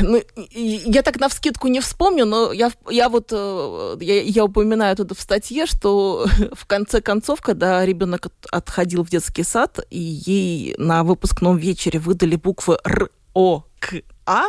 Ну, 0.02 0.22
я 0.52 1.02
так 1.04 1.20
на 1.20 1.30
вскидку 1.30 1.68
не 1.68 1.80
вспомню, 1.80 2.26
но 2.26 2.52
я, 2.52 2.72
я 2.90 3.08
вот 3.08 3.30
э, 3.32 3.98
я, 4.02 4.22
я 4.22 4.44
упоминаю 4.44 4.96
тут 4.98 5.18
в 5.18 5.22
статье, 5.22 5.66
что 5.66 6.26
в 6.52 6.66
конце 6.66 7.00
концов, 7.00 7.42
когда 7.42 7.86
ребенок 7.86 8.28
отходил 8.52 9.04
в 9.04 9.10
детский 9.10 9.44
сад, 9.44 9.80
и 9.90 10.00
ей 10.00 10.76
на 10.78 11.04
выпускном 11.04 11.58
вечере 11.58 12.00
выдали 12.00 12.36
буквы 12.36 12.78
Р, 12.84 13.10
О, 13.34 13.64
К, 13.80 14.02
А, 14.26 14.48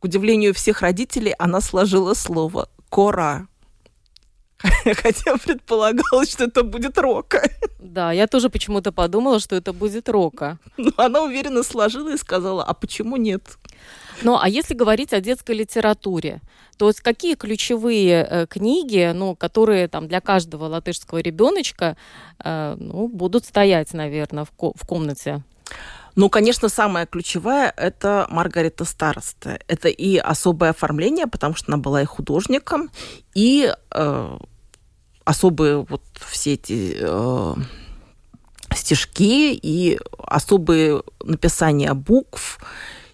к 0.00 0.04
удивлению 0.04 0.54
всех 0.54 0.82
родителей, 0.82 1.34
она 1.38 1.60
сложила 1.60 2.14
слово 2.14 2.68
«кора». 2.88 3.48
Хотя 4.58 5.36
предполагалось, 5.36 6.32
что 6.32 6.44
это 6.44 6.64
будет 6.64 6.98
рока. 6.98 7.48
Да, 7.78 8.10
я 8.10 8.26
тоже 8.26 8.50
почему-то 8.50 8.90
подумала, 8.90 9.38
что 9.38 9.54
это 9.54 9.72
будет 9.72 10.08
рока. 10.08 10.58
Но 10.76 10.90
она 10.96 11.22
уверенно 11.22 11.62
сложила 11.62 12.12
и 12.12 12.18
сказала, 12.18 12.64
а 12.64 12.74
почему 12.74 13.16
нет? 13.16 13.42
Ну, 14.22 14.36
а 14.36 14.48
если 14.48 14.74
говорить 14.74 15.12
о 15.12 15.20
детской 15.20 15.54
литературе, 15.54 16.40
то 16.76 16.88
есть 16.88 17.00
какие 17.00 17.36
ключевые 17.36 18.26
э, 18.28 18.46
книги, 18.48 19.12
ну, 19.14 19.36
которые 19.36 19.86
там 19.86 20.08
для 20.08 20.20
каждого 20.20 20.64
латышского 20.64 21.18
ребеночка 21.18 21.96
э, 22.42 22.76
ну, 22.78 23.06
будут 23.06 23.44
стоять, 23.44 23.92
наверное, 23.94 24.44
в, 24.44 24.50
ко- 24.50 24.72
в 24.74 24.84
комнате? 24.86 25.44
Ну, 26.18 26.28
конечно, 26.28 26.68
самое 26.68 27.06
ключевое– 27.06 27.72
это 27.76 28.26
Маргарита 28.28 28.84
Староста. 28.84 29.60
Это 29.68 29.86
и 29.86 30.16
особое 30.16 30.70
оформление, 30.70 31.28
потому 31.28 31.54
что 31.54 31.72
она 31.72 31.80
была 31.80 32.02
и 32.02 32.06
художником, 32.06 32.90
и 33.36 33.72
э, 33.92 34.38
особые 35.24 35.86
вот 35.88 36.02
все 36.28 36.54
эти 36.54 36.96
э, 36.98 37.54
стишки, 38.74 39.54
и 39.54 40.00
особые 40.26 41.04
написания 41.22 41.94
букв– 41.94 42.58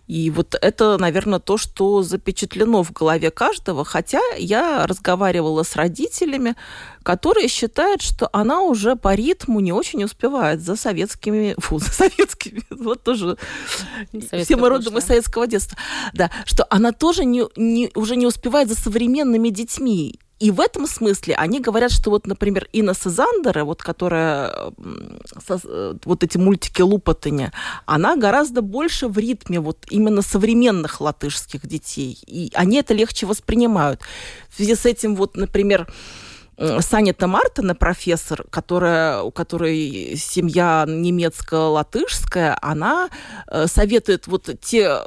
и 0.06 0.30
вот 0.30 0.54
это, 0.60 0.98
наверное, 0.98 1.38
то, 1.38 1.56
что 1.56 2.02
запечатлено 2.02 2.82
в 2.82 2.92
голове 2.92 3.30
каждого. 3.30 3.84
Хотя 3.84 4.20
я 4.36 4.86
разговаривала 4.86 5.62
с 5.62 5.76
родителями, 5.76 6.56
которые 7.02 7.48
считают, 7.48 8.02
что 8.02 8.28
она 8.32 8.60
уже 8.60 8.96
по 8.96 9.14
ритму 9.14 9.60
не 9.60 9.72
очень 9.72 10.04
успевает 10.04 10.60
за 10.60 10.76
советскими... 10.76 11.54
Фу, 11.58 11.78
за 11.78 11.90
советскими... 11.90 12.62
Вот 12.70 13.02
тоже 13.02 13.38
все 14.12 14.56
мы 14.56 14.68
родом 14.68 14.98
из 14.98 15.04
советского 15.04 15.46
детства. 15.46 15.78
Да, 16.12 16.30
что 16.44 16.66
она 16.68 16.92
тоже 16.92 17.24
не, 17.24 17.44
не, 17.56 17.90
уже 17.94 18.16
не 18.16 18.26
успевает 18.26 18.68
за 18.68 18.74
современными 18.74 19.48
детьми. 19.48 20.20
И 20.44 20.50
в 20.50 20.60
этом 20.60 20.86
смысле 20.86 21.36
они 21.36 21.58
говорят, 21.58 21.90
что 21.90 22.10
вот, 22.10 22.26
например, 22.26 22.68
Инна 22.72 22.92
Сезандера, 22.94 23.64
вот 23.64 23.82
которая 23.82 24.52
э, 24.76 25.94
вот 26.04 26.22
эти 26.22 26.36
мультики 26.36 26.82
Лупатыня, 26.82 27.50
она 27.86 28.14
гораздо 28.16 28.60
больше 28.60 29.08
в 29.08 29.16
ритме 29.16 29.58
вот 29.58 29.86
именно 29.88 30.20
современных 30.20 31.00
латышских 31.00 31.66
детей. 31.66 32.18
И 32.26 32.50
они 32.52 32.76
это 32.76 32.92
легче 32.92 33.24
воспринимают. 33.24 34.02
В 34.50 34.56
связи 34.56 34.74
с 34.74 34.84
этим 34.84 35.16
вот, 35.16 35.34
например, 35.34 35.88
Санита 36.56 37.26
Мартина, 37.26 37.74
профессор, 37.74 38.44
которая, 38.50 39.22
у 39.22 39.30
которой 39.30 40.16
семья 40.16 40.84
немецко-латышская, 40.86 42.56
она 42.62 43.10
э, 43.48 43.66
советует 43.66 44.26
вот 44.26 44.48
те 44.60 45.00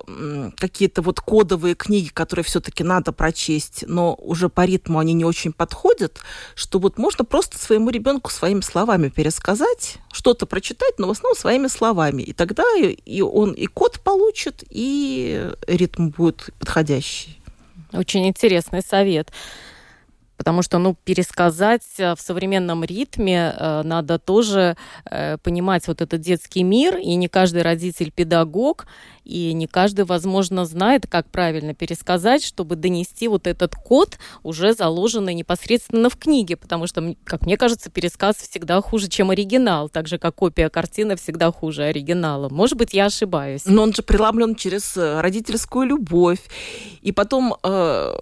какие-то 0.57 1.01
вот 1.01 1.21
кодовые 1.21 1.75
книги, 1.75 2.10
которые 2.10 2.43
все-таки 2.43 2.83
надо 2.83 3.12
прочесть, 3.13 3.86
но 3.88 4.15
уже 4.15 4.49
по 4.49 4.65
ритму 4.65 4.99
они 4.99 5.13
не 5.13 5.25
очень 5.25 5.53
подходят, 5.53 6.19
что 6.55 6.79
вот 6.79 6.97
можно 6.97 7.23
просто 7.23 7.57
своему 7.57 7.89
ребенку 7.89 8.29
своими 8.29 8.62
словами 8.62 9.10
пересказать, 9.10 9.97
что-то 10.12 10.45
прочитать, 10.45 10.99
но 10.99 11.07
в 11.07 11.12
основном 11.12 11.38
своими 11.38 11.67
словами. 11.67 12.23
И 12.23 12.33
тогда 12.33 12.65
и 12.77 13.21
он 13.21 13.53
и 13.53 13.67
код 13.67 14.01
получит, 14.01 14.63
и 14.69 15.49
ритм 15.67 16.10
будет 16.10 16.49
подходящий. 16.60 17.39
Очень 17.93 18.27
интересный 18.27 18.81
совет. 18.81 19.31
Потому 20.38 20.62
что, 20.62 20.78
ну, 20.78 20.95
пересказать 21.04 21.84
э, 21.97 22.15
в 22.15 22.21
современном 22.21 22.84
ритме 22.84 23.54
э, 23.58 23.82
надо 23.84 24.19
тоже 24.19 24.78
э, 25.06 25.38
понимать 25.39 25.88
вот 25.88 26.02
этот 26.02 26.21
детский 26.21 26.63
мир, 26.63 26.97
и 26.97 27.15
не 27.15 27.28
каждый 27.28 27.63
родитель 27.63 28.12
педагог, 28.12 28.86
и 29.23 29.52
не 29.54 29.67
каждый, 29.67 30.06
возможно, 30.06 30.63
знает, 30.65 31.06
как 31.08 31.30
правильно 31.30 31.73
пересказать, 31.73 32.43
чтобы 32.43 32.76
донести 32.76 33.28
вот 33.28 33.47
этот 33.47 33.76
код, 33.76 34.17
уже 34.43 34.73
заложенный 34.73 35.34
непосредственно 35.34 36.10
в 36.10 36.17
книге, 36.17 36.56
потому 36.56 36.88
что, 36.88 37.15
как 37.26 37.41
мне 37.41 37.58
кажется, 37.58 37.89
пересказ 37.89 38.38
всегда 38.38 38.80
хуже, 38.82 39.10
чем 39.10 39.32
оригинал, 39.32 39.89
так 39.89 40.08
же, 40.08 40.17
как 40.17 40.36
копия 40.36 40.69
картины 40.69 41.15
всегда 41.15 41.52
хуже 41.52 41.84
оригинала. 41.84 42.47
Может 42.50 42.78
быть, 42.78 42.93
я 42.93 43.08
ошибаюсь. 43.08 43.63
Но 43.65 43.84
он 43.84 43.93
же 43.93 44.04
преломлен 44.04 44.56
через 44.56 44.95
родительскую 44.95 45.88
любовь. 45.88 46.39
И 47.02 47.12
потом 47.12 47.56
э, 47.63 48.13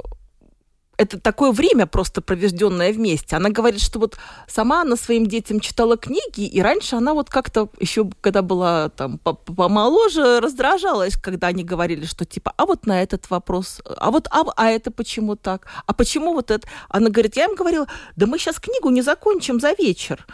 это 0.97 1.19
такое 1.19 1.51
время 1.51 1.86
просто 1.86 2.21
проведенное 2.21 2.93
вместе. 2.93 3.36
Она 3.36 3.49
говорит, 3.49 3.81
что 3.81 3.99
вот 3.99 4.17
сама 4.47 4.81
она 4.81 4.95
своим 4.95 5.25
детям 5.25 5.60
читала 5.60 5.97
книги, 5.97 6.45
и 6.45 6.62
раньше 6.62 6.95
она 6.95 7.13
вот 7.13 7.29
как-то 7.29 7.69
еще, 7.79 8.10
когда 8.21 8.41
была 8.41 8.89
там 8.89 9.17
помоложе, 9.19 10.39
раздражалась, 10.39 11.15
когда 11.17 11.47
они 11.47 11.63
говорили, 11.63 12.05
что 12.05 12.25
типа, 12.25 12.53
а 12.58 12.65
вот 12.65 12.86
на 12.86 13.01
этот 13.01 13.29
вопрос, 13.29 13.81
а 13.97 14.12
вот, 14.12 14.27
а, 14.31 14.43
а 14.55 14.69
это 14.69 14.91
почему 14.91 15.36
так, 15.36 15.67
а 15.86 15.93
почему 15.93 16.34
вот 16.34 16.51
это? 16.51 16.67
Она 16.89 17.10
говорит, 17.10 17.36
я 17.36 17.45
им 17.45 17.55
говорила, 17.55 17.88
да 18.15 18.25
мы 18.25 18.38
сейчас 18.38 18.60
книгу 18.60 18.89
не 18.89 19.01
закончим 19.01 19.60
за 19.60 19.73
вечер. 19.73 20.25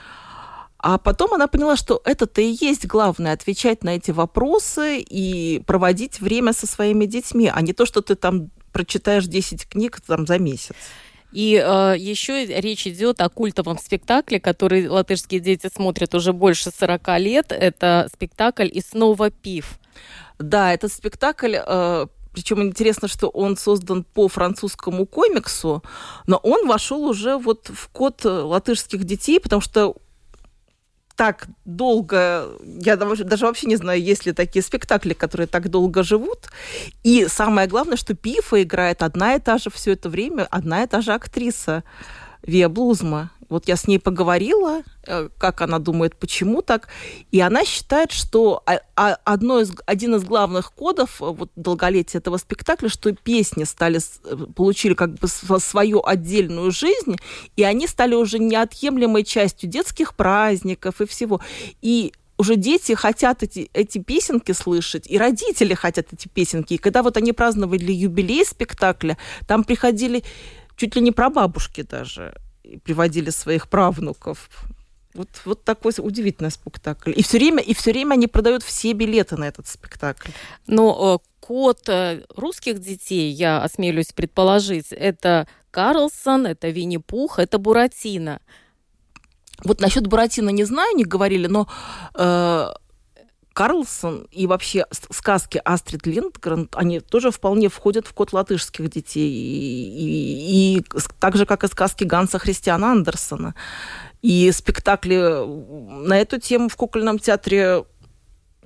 А 0.84 0.98
потом 0.98 1.34
она 1.36 1.48
поняла, 1.48 1.76
что 1.76 2.02
это-то 2.06 2.42
и 2.42 2.58
есть 2.60 2.88
главное, 2.88 3.34
отвечать 3.34 3.84
на 3.84 3.96
эти 3.98 4.10
вопросы 4.10 4.98
и 5.00 5.62
проводить 5.68 6.20
время 6.20 6.54
со 6.54 6.66
своими 6.66 7.06
детьми, 7.06 7.52
а 7.54 7.62
не 7.62 7.74
то, 7.74 7.86
что 7.86 8.02
ты 8.02 8.16
там 8.16 8.50
прочитаешь 8.72 9.26
10 9.26 9.68
книг 9.68 10.02
там, 10.02 10.26
за 10.26 10.40
месяц. 10.40 10.76
И 11.32 11.56
э, 11.56 11.96
еще 11.98 12.46
речь 12.46 12.86
идет 12.88 13.22
о 13.22 13.30
культовом 13.30 13.78
спектакле, 13.78 14.40
который 14.40 14.88
латышские 14.88 15.40
дети 15.40 15.70
смотрят 15.74 16.14
уже 16.14 16.34
больше 16.34 16.72
40 16.72 17.20
лет. 17.20 17.52
Это 17.52 18.10
спектакль 18.14 18.70
«И 18.72 18.82
снова 18.82 19.32
пив». 19.32 19.80
Да, 20.40 20.74
этот 20.74 20.92
спектакль... 20.92 21.56
Э, 21.56 22.08
причем 22.34 22.64
интересно, 22.64 23.10
что 23.10 23.28
он 23.28 23.58
создан 23.58 24.06
по 24.06 24.30
французскому 24.30 25.06
комиксу, 25.06 25.84
но 26.28 26.38
он 26.38 26.66
вошел 26.66 27.04
уже 27.04 27.38
вот 27.38 27.68
в 27.68 27.90
код 27.90 28.24
латышских 28.24 29.04
детей, 29.04 29.42
потому 29.42 29.62
что 29.62 29.98
так 31.22 31.48
долго, 31.66 32.50
я 32.84 32.96
даже 32.96 33.46
вообще 33.46 33.68
не 33.68 33.76
знаю, 33.76 34.02
есть 34.02 34.26
ли 34.26 34.34
такие 34.34 34.64
спектакли, 34.64 35.14
которые 35.14 35.46
так 35.46 35.70
долго 35.70 36.02
живут. 36.02 36.50
И 37.04 37.28
самое 37.28 37.68
главное, 37.68 37.96
что 37.96 38.16
Пифа 38.16 38.64
играет 38.64 39.04
одна 39.04 39.36
и 39.36 39.40
та 39.40 39.60
же 39.60 39.70
все 39.70 39.92
это 39.92 40.10
время, 40.10 40.48
одна 40.50 40.82
и 40.84 40.88
та 40.88 41.02
же 41.02 41.14
актриса 41.14 41.84
Виа 42.44 42.70
Блузма. 42.70 43.32
Вот 43.50 43.68
я 43.68 43.76
с 43.76 43.86
ней 43.86 44.00
поговорила, 44.00 44.82
э, 45.06 45.28
как 45.38 45.60
она 45.60 45.78
думает, 45.80 46.16
почему 46.16 46.62
так. 46.62 46.88
И 47.32 47.42
она 47.42 47.66
считает, 47.66 48.14
что 48.14 48.64
одно 48.96 49.60
из, 49.60 49.74
один 49.86 50.16
из 50.16 50.24
главных 50.24 50.72
кодов 50.72 51.22
э, 51.22 51.26
вот, 51.26 51.52
долголетия 51.58 52.20
этого 52.20 52.38
спектакля, 52.38 52.88
что 52.88 53.12
песни 53.12 53.66
стали, 53.66 54.00
э, 54.24 54.46
получили 54.56 54.94
как 54.94 55.16
бы 55.16 55.28
свою 55.28 56.02
отдельную 56.02 56.72
жизнь, 56.72 57.18
и 57.58 57.64
они 57.64 57.88
стали 57.88 58.16
уже 58.16 58.40
неотъемлемой 58.40 59.26
частью 59.26 59.70
детских 59.70 60.16
праздников 60.16 61.02
и 61.02 61.06
всего. 61.06 61.42
И 61.82 62.14
уже 62.42 62.56
дети 62.56 62.94
хотят 62.94 63.44
эти, 63.44 63.70
эти 63.74 64.00
песенки 64.00 64.52
слышать, 64.54 65.06
и 65.08 65.18
родители 65.18 65.74
хотят 65.74 66.08
эти 66.12 66.28
песенки. 66.28 66.74
И 66.74 66.78
когда 66.78 67.04
вот 67.04 67.18
они 67.18 67.34
праздновали 67.34 67.92
юбилей 67.92 68.46
спектакля, 68.46 69.18
там 69.46 69.64
приходили 69.64 70.24
чуть 70.82 70.96
ли 70.96 71.02
не 71.02 71.12
прабабушки 71.12 71.84
даже 71.84 72.34
приводили 72.84 73.30
своих 73.30 73.68
правнуков. 73.68 74.50
Вот, 75.14 75.30
вот 75.46 75.64
такой 75.64 75.94
удивительный 75.98 76.50
спектакль. 76.50 77.14
И 77.16 77.22
все 77.22 77.38
время, 77.38 77.62
и 77.62 77.74
все 77.74 77.92
время 77.92 78.14
они 78.14 78.28
продают 78.28 78.64
все 78.64 78.94
билеты 78.94 79.38
на 79.38 79.48
этот 79.48 79.68
спектакль. 79.68 80.32
Но 80.66 81.20
э, 81.22 81.28
код 81.40 81.88
э, 81.88 82.24
русских 82.36 82.80
детей, 82.80 83.32
я 83.32 83.62
осмелюсь 83.62 84.12
предположить, 84.14 84.88
это 84.92 85.48
Карлсон, 85.70 86.48
это 86.48 86.70
Винни-Пух, 86.70 87.38
это 87.38 87.60
Буратино. 87.60 88.40
Вот 89.64 89.82
насчет 89.82 90.08
Буратино 90.08 90.50
не 90.50 90.64
знаю, 90.64 90.96
не 90.96 91.04
говорили, 91.04 91.46
но 91.46 91.68
э, 92.16 92.72
Карлсон 93.54 94.28
и 94.32 94.48
вообще 94.48 94.86
сказки 94.92 95.62
Астрид 95.64 96.06
Линдгрен, 96.08 96.70
они 96.74 97.00
тоже 97.00 97.32
вполне 97.32 97.70
входят 97.70 98.08
в 98.08 98.14
код 98.14 98.34
латышских 98.34 98.90
детей. 98.90 99.30
И, 99.30 100.76
и, 100.76 100.80
и 100.80 100.86
так 101.20 101.36
же, 101.36 101.46
как 101.46 101.64
и 101.64 101.68
сказки 101.68 102.04
Ганса 102.04 102.40
Христиана 102.40 102.92
Андерсона. 102.92 103.56
И 104.22 104.52
спектакли 104.52 105.18
на 106.06 106.18
эту 106.18 106.40
тему 106.40 106.70
в 106.70 106.76
кукольном 106.76 107.20
театре 107.20 107.86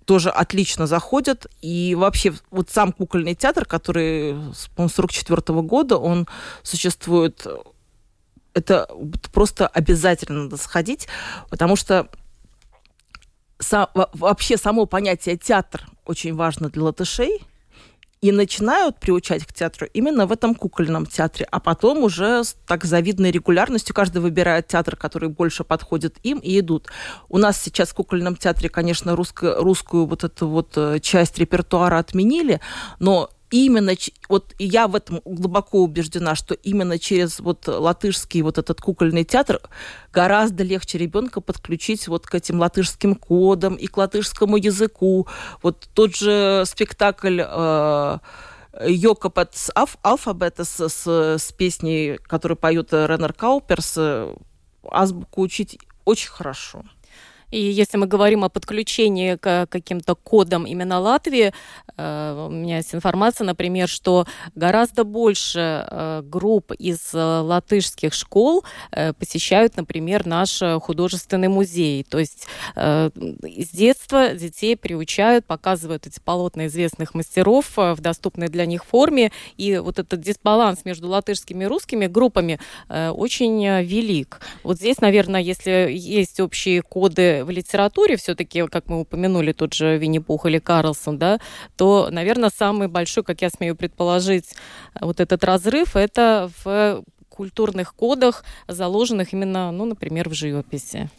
тоже 0.05 0.29
отлично 0.29 0.85
заходят. 0.85 1.47
И 1.61 1.95
вообще 1.95 2.33
вот 2.51 2.69
сам 2.69 2.91
кукольный 2.91 3.33
театр, 3.33 3.65
который 3.65 4.33
с 4.53 4.69
1944 4.75 5.61
года, 5.61 5.97
он 5.97 6.27
существует 6.61 7.47
это 8.53 8.87
просто 9.33 9.67
обязательно 9.67 10.43
надо 10.43 10.57
сходить, 10.57 11.09
потому 11.49 11.75
что 11.75 12.07
сам, 13.59 13.87
вообще 14.13 14.57
само 14.57 14.85
понятие 14.85 15.37
театр 15.37 15.85
очень 16.05 16.35
важно 16.35 16.69
для 16.69 16.83
латышей, 16.83 17.41
и 18.21 18.31
начинают 18.31 18.99
приучать 18.99 19.45
к 19.45 19.53
театру 19.53 19.87
именно 19.93 20.25
в 20.25 20.31
этом 20.31 20.55
кукольном 20.55 21.05
театре, 21.05 21.47
а 21.51 21.59
потом 21.59 22.03
уже 22.03 22.43
с 22.43 22.55
так 22.65 22.83
завидной 22.83 23.29
регулярностью 23.29 23.93
каждый 23.93 24.19
выбирает 24.19 24.67
театр, 24.67 24.95
который 24.95 25.29
больше 25.29 25.63
подходит 25.63 26.17
им, 26.23 26.39
и 26.39 26.59
идут. 26.59 26.87
У 27.29 27.37
нас 27.37 27.61
сейчас 27.61 27.89
в 27.89 27.93
кукольном 27.93 28.35
театре, 28.35 28.69
конечно, 28.69 29.15
русско, 29.15 29.55
русскую 29.59 30.07
вот 30.07 30.23
эту 30.23 30.47
вот 30.47 30.73
э, 30.75 30.99
часть 31.01 31.37
репертуара 31.37 31.99
отменили, 31.99 32.61
но 32.99 33.29
именно, 33.51 33.93
вот 34.29 34.53
я 34.59 34.87
в 34.87 34.95
этом 34.95 35.21
глубоко 35.25 35.83
убеждена, 35.83 36.35
что 36.35 36.53
именно 36.55 36.99
через 36.99 37.39
вот 37.39 37.67
латышский 37.67 38.41
вот 38.41 38.57
этот 38.57 38.81
кукольный 38.81 39.23
театр 39.23 39.59
гораздо 40.11 40.63
легче 40.63 40.97
ребенка 40.97 41.41
подключить 41.41 42.07
вот 42.07 42.25
к 42.25 42.35
этим 42.35 42.59
латышским 42.59 43.15
кодам 43.15 43.75
и 43.75 43.87
к 43.87 43.97
латышскому 43.97 44.57
языку. 44.57 45.27
Вот 45.61 45.87
тот 45.93 46.15
же 46.15 46.63
спектакль 46.65 47.41
э, 47.45 48.17
Йокопец 48.87 49.71
алфабета 50.01 50.65
с, 50.65 50.89
с, 50.89 51.07
с 51.37 51.51
песней, 51.51 52.17
которую 52.17 52.57
поет 52.57 52.93
Реннер 52.93 53.33
Кауперс, 53.33 53.93
э, 53.97 54.35
азбуку 54.89 55.41
учить 55.41 55.79
очень 56.05 56.29
хорошо. 56.29 56.83
И 57.51 57.59
если 57.59 57.97
мы 57.97 58.07
говорим 58.07 58.43
о 58.43 58.49
подключении 58.49 59.35
к 59.35 59.67
каким-то 59.67 60.15
кодам 60.15 60.65
именно 60.65 60.99
Латвии, 60.99 61.53
э, 61.97 62.47
у 62.47 62.51
меня 62.51 62.77
есть 62.77 62.93
информация, 62.95 63.45
например, 63.45 63.87
что 63.87 64.25
гораздо 64.55 65.03
больше 65.03 65.85
э, 65.89 66.21
групп 66.23 66.71
из 66.73 67.13
э, 67.13 67.17
латышских 67.17 68.13
школ 68.13 68.63
посещают, 69.19 69.77
например, 69.77 70.25
наш 70.25 70.61
художественный 70.81 71.47
музей. 71.47 72.03
То 72.03 72.19
есть 72.19 72.47
с 72.75 73.69
детства 73.71 74.33
детей 74.33 74.77
приучают, 74.77 75.45
показывают 75.45 76.07
эти 76.07 76.19
полотна 76.19 76.67
известных 76.67 77.13
мастеров 77.13 77.75
в 77.75 77.97
доступной 77.99 78.47
для 78.47 78.65
них 78.65 78.85
форме. 78.85 79.31
И 79.57 79.77
вот 79.77 79.99
этот 79.99 80.21
дисбаланс 80.21 80.85
между 80.85 81.09
латышскими 81.09 81.65
и 81.65 81.67
русскими 81.67 82.07
группами 82.07 82.59
очень 82.89 83.65
велик. 83.83 84.39
Вот 84.63 84.77
здесь, 84.77 85.01
наверное, 85.01 85.41
если 85.41 85.89
есть 85.91 86.39
общие 86.39 86.81
коды 86.81 87.34
в 87.43 87.49
литературе 87.49 88.15
все-таки, 88.15 88.65
как 88.67 88.87
мы 88.87 89.01
упомянули, 89.01 89.51
тот 89.51 89.73
же 89.73 89.97
Винни-Пух 89.97 90.45
или 90.45 90.59
Карлсон, 90.59 91.17
да, 91.17 91.39
то, 91.75 92.09
наверное, 92.11 92.49
самый 92.55 92.87
большой, 92.87 93.23
как 93.23 93.41
я 93.41 93.49
смею 93.49 93.75
предположить, 93.75 94.55
вот 94.99 95.19
этот 95.19 95.43
разрыв, 95.43 95.95
это 95.95 96.49
в 96.63 97.03
культурных 97.35 97.93
кодах, 97.93 98.43
заложенных 98.67 99.33
именно, 99.33 99.71
ну, 99.71 99.85
например, 99.85 100.29
в 100.29 100.33
живописи? 100.33 101.09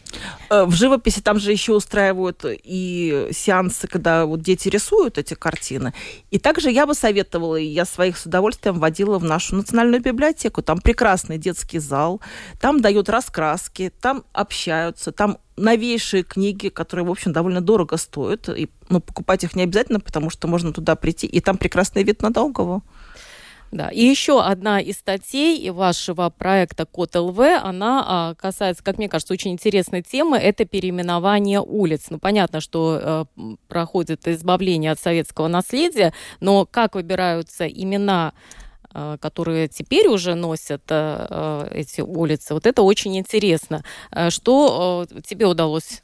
Э, 0.50 0.64
в 0.64 0.72
живописи 0.72 1.20
там 1.20 1.38
же 1.38 1.52
еще 1.52 1.72
устраивают 1.72 2.44
и 2.44 3.29
сеансы, 3.33 3.87
когда 3.87 4.26
вот 4.26 4.40
дети 4.40 4.68
рисуют 4.68 5.18
эти 5.18 5.35
картины. 5.35 5.92
И 6.31 6.38
также 6.38 6.70
я 6.70 6.87
бы 6.87 6.94
советовала, 6.94 7.57
и 7.57 7.66
я 7.66 7.85
своих 7.85 8.16
с 8.16 8.26
удовольствием 8.26 8.79
водила 8.79 9.18
в 9.18 9.24
нашу 9.24 9.57
национальную 9.57 10.02
библиотеку. 10.02 10.62
Там 10.62 10.81
прекрасный 10.81 11.38
детский 11.38 11.79
зал, 11.79 12.20
там 12.61 12.81
дают 12.81 13.09
раскраски, 13.09 13.92
там 14.00 14.24
общаются, 14.33 15.12
там 15.12 15.38
новейшие 15.57 16.22
книги, 16.22 16.68
которые, 16.68 17.07
в 17.07 17.11
общем, 17.11 17.33
довольно 17.33 17.61
дорого 17.61 17.96
стоят. 17.96 18.48
И, 18.48 18.68
ну, 18.88 19.00
покупать 19.00 19.44
их 19.44 19.57
не 19.57 19.62
обязательно, 19.62 20.00
потому 20.00 20.31
что 20.31 20.48
можно 20.48 20.72
туда 20.72 20.96
прийти, 20.96 21.26
и 21.26 21.40
там 21.40 21.57
прекрасный 21.59 22.02
вид 22.02 22.22
на 22.22 22.31
Долгову. 22.31 22.83
Да. 23.72 23.88
И 23.88 24.00
еще 24.00 24.42
одна 24.42 24.81
из 24.81 24.96
статей 24.96 25.68
вашего 25.70 26.31
проекта 26.31 26.87
Код 26.87 27.14
ЛВ, 27.14 27.38
она 27.62 28.05
а, 28.07 28.35
касается, 28.35 28.83
как 28.83 28.98
мне 28.98 29.09
кажется, 29.09 29.35
очень 29.35 29.52
интересной 29.52 30.02
темы, 30.02 30.37
это 30.37 30.64
переименование 30.64 31.61
улиц. 31.61 32.07
Ну, 32.11 32.18
понятно, 32.18 32.61
что 32.61 33.26
э, 33.37 33.55
проходит 33.68 34.26
избавление 34.29 34.92
от 34.92 35.00
советского 35.00 35.48
наследия, 35.48 36.12
но 36.40 36.64
как 36.64 36.94
выбираются 36.94 37.66
имена 37.66 38.33
э, 38.94 39.16
которые 39.20 39.68
теперь 39.68 40.09
уже 40.09 40.35
носят 40.35 40.83
э, 40.88 41.68
эти 41.72 42.00
улицы. 42.00 42.55
Вот 42.55 42.66
это 42.66 42.83
очень 42.83 43.18
интересно. 43.18 43.83
Что 44.29 45.07
тебе 45.26 45.46
удалось 45.46 46.02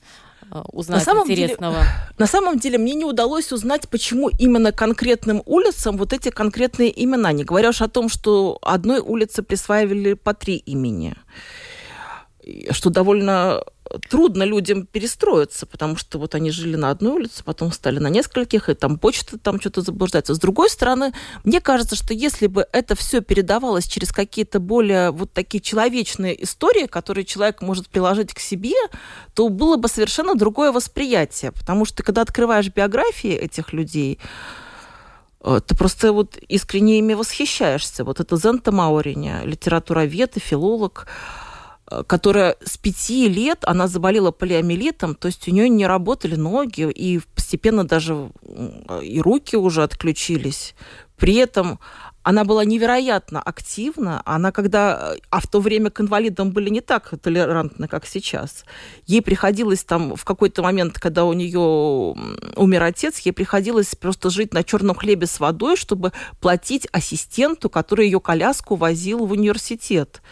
узнать 0.72 1.00
на 1.00 1.04
самом 1.04 1.30
интересного? 1.30 1.74
Деле, 1.74 1.86
на 2.18 2.26
самом 2.26 2.58
деле 2.58 2.78
мне 2.78 2.94
не 2.94 3.04
удалось 3.04 3.52
узнать, 3.52 3.88
почему 3.88 4.28
именно 4.28 4.72
конкретным 4.72 5.42
улицам 5.46 5.96
вот 5.96 6.12
эти 6.12 6.30
конкретные 6.30 6.92
имена. 7.04 7.32
Не 7.32 7.44
говоря 7.44 7.70
уж 7.70 7.82
о 7.82 7.88
том, 7.88 8.08
что 8.08 8.58
одной 8.62 9.00
улице 9.00 9.42
присваивали 9.42 10.14
по 10.14 10.34
три 10.34 10.56
имени 10.56 11.14
что 12.70 12.90
довольно 12.90 13.62
трудно 14.08 14.44
людям 14.44 14.86
перестроиться, 14.86 15.66
потому 15.66 15.96
что 15.96 16.18
вот 16.18 16.34
они 16.34 16.50
жили 16.50 16.76
на 16.76 16.90
одной 16.90 17.12
улице, 17.12 17.42
потом 17.44 17.72
стали 17.72 17.98
на 17.98 18.08
нескольких, 18.08 18.68
и 18.68 18.74
там 18.74 18.98
почта 18.98 19.38
там 19.38 19.60
что-то 19.60 19.82
заблуждается. 19.82 20.34
С 20.34 20.38
другой 20.38 20.70
стороны, 20.70 21.12
мне 21.44 21.60
кажется, 21.60 21.96
что 21.96 22.14
если 22.14 22.46
бы 22.46 22.66
это 22.72 22.94
все 22.94 23.20
передавалось 23.20 23.86
через 23.86 24.12
какие-то 24.12 24.60
более 24.60 25.10
вот 25.10 25.32
такие 25.32 25.60
человечные 25.60 26.42
истории, 26.42 26.86
которые 26.86 27.24
человек 27.24 27.62
может 27.62 27.88
приложить 27.88 28.34
к 28.34 28.38
себе, 28.38 28.74
то 29.34 29.48
было 29.48 29.76
бы 29.76 29.88
совершенно 29.88 30.34
другое 30.34 30.72
восприятие. 30.72 31.52
Потому 31.52 31.84
что 31.84 32.02
когда 32.02 32.22
открываешь 32.22 32.68
биографии 32.68 33.32
этих 33.32 33.72
людей, 33.72 34.18
э, 35.40 35.60
ты 35.66 35.76
просто 35.76 36.12
вот 36.12 36.36
искренне 36.48 36.98
ими 36.98 37.14
восхищаешься. 37.14 38.04
Вот 38.04 38.20
это 38.20 38.36
Зента 38.36 38.72
Мауриня, 38.72 39.42
литературовед 39.44 40.36
и 40.36 40.40
филолог, 40.40 41.06
которая 42.06 42.56
с 42.64 42.76
пяти 42.76 43.28
лет, 43.28 43.60
она 43.64 43.88
заболела 43.88 44.30
полиомиелитом, 44.30 45.14
то 45.14 45.26
есть 45.26 45.48
у 45.48 45.50
нее 45.50 45.68
не 45.68 45.86
работали 45.86 46.36
ноги, 46.36 46.90
и 46.90 47.20
постепенно 47.34 47.84
даже 47.84 48.30
и 49.02 49.20
руки 49.20 49.56
уже 49.56 49.82
отключились. 49.82 50.74
При 51.16 51.36
этом 51.36 51.78
она 52.22 52.44
была 52.44 52.64
невероятно 52.64 53.40
активна. 53.40 54.22
Она 54.24 54.52
когда... 54.52 55.14
А 55.30 55.40
в 55.40 55.46
то 55.46 55.60
время 55.60 55.90
к 55.90 56.00
инвалидам 56.00 56.52
были 56.52 56.70
не 56.70 56.80
так 56.80 57.12
толерантны, 57.20 57.88
как 57.88 58.06
сейчас. 58.06 58.64
Ей 59.06 59.22
приходилось 59.22 59.84
там 59.84 60.14
в 60.14 60.24
какой-то 60.24 60.62
момент, 60.62 60.98
когда 60.98 61.24
у 61.24 61.32
нее 61.32 62.14
умер 62.56 62.82
отец, 62.82 63.18
ей 63.20 63.32
приходилось 63.32 63.94
просто 63.94 64.30
жить 64.30 64.54
на 64.54 64.62
черном 64.62 64.94
хлебе 64.94 65.26
с 65.26 65.40
водой, 65.40 65.76
чтобы 65.76 66.12
платить 66.40 66.86
ассистенту, 66.92 67.68
который 67.68 68.06
ее 68.06 68.20
коляску 68.20 68.76
возил 68.76 69.26
в 69.26 69.32
университет. 69.32 70.22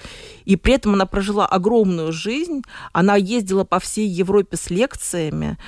И 0.44 0.56
при 0.56 0.74
этом 0.74 0.94
она 0.94 1.06
прожила 1.06 1.46
огромную 1.46 2.12
жизнь. 2.12 2.62
Она 2.92 3.16
ездила 3.16 3.64
по 3.64 3.80
всей 3.80 4.06
Европе 4.06 4.56
с 4.56 4.70
лекциями. 4.70 5.58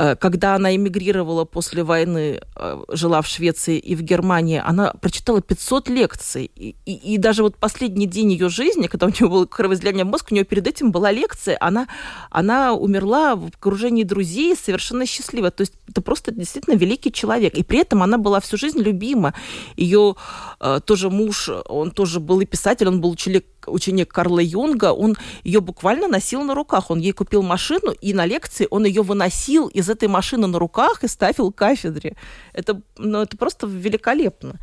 Э, 0.00 0.16
когда 0.16 0.54
она 0.54 0.74
эмигрировала 0.74 1.44
после 1.44 1.82
войны, 1.82 2.40
э, 2.56 2.84
жила 2.88 3.20
в 3.20 3.26
Швеции 3.26 3.78
и 3.78 3.94
в 3.94 4.02
Германии, 4.02 4.62
она 4.64 4.92
прочитала 4.92 5.42
500 5.42 5.90
лекций. 5.90 6.50
И, 6.56 6.74
и, 6.86 7.14
и 7.14 7.18
даже 7.18 7.42
вот 7.42 7.56
последний 7.56 8.06
день 8.06 8.32
ее 8.32 8.48
жизни, 8.48 8.86
когда 8.86 9.06
у 9.06 9.10
нее 9.10 9.28
было 9.28 9.44
кровоизлияние 9.56 10.04
мозг, 10.04 10.28
у 10.30 10.34
нее 10.34 10.44
перед 10.44 10.66
этим 10.66 10.90
была 10.90 11.12
лекция, 11.12 11.58
она, 11.60 11.86
она 12.30 12.72
умерла 12.72 13.36
в 13.36 13.48
окружении 13.48 14.04
друзей 14.04 14.56
совершенно 14.56 15.04
счастлива. 15.04 15.50
То 15.50 15.62
есть 15.62 15.74
это 15.86 16.00
просто 16.00 16.32
действительно 16.32 16.76
великий 16.76 17.12
человек. 17.12 17.54
И 17.54 17.62
при 17.62 17.80
этом 17.80 18.02
она 18.02 18.16
была 18.16 18.40
всю 18.40 18.56
жизнь 18.56 18.78
любима. 18.78 19.34
Ее 19.76 20.16
э, 20.60 20.80
тоже 20.82 21.10
муж, 21.10 21.50
он 21.68 21.90
тоже 21.90 22.20
был 22.20 22.40
и 22.40 22.46
писатель, 22.46 22.88
он 22.88 23.02
был 23.02 23.10
ученик 23.10 23.44
ученик 23.66 24.12
Карла 24.12 24.40
Юнга, 24.40 24.92
он 24.92 25.16
ее 25.44 25.60
буквально 25.60 26.08
носил 26.08 26.42
на 26.42 26.54
руках. 26.54 26.90
Он 26.90 26.98
ей 27.00 27.12
купил 27.12 27.42
машину, 27.42 27.92
и 27.92 28.14
на 28.14 28.26
лекции 28.26 28.66
он 28.70 28.84
ее 28.84 29.02
выносил 29.02 29.68
из 29.68 29.88
этой 29.88 30.08
машины 30.08 30.46
на 30.46 30.58
руках 30.58 31.04
и 31.04 31.08
ставил 31.08 31.52
к 31.52 31.56
кафедре. 31.56 32.16
Это, 32.52 32.80
ну, 32.98 33.22
это 33.22 33.36
просто 33.36 33.66
великолепно. 33.66 34.58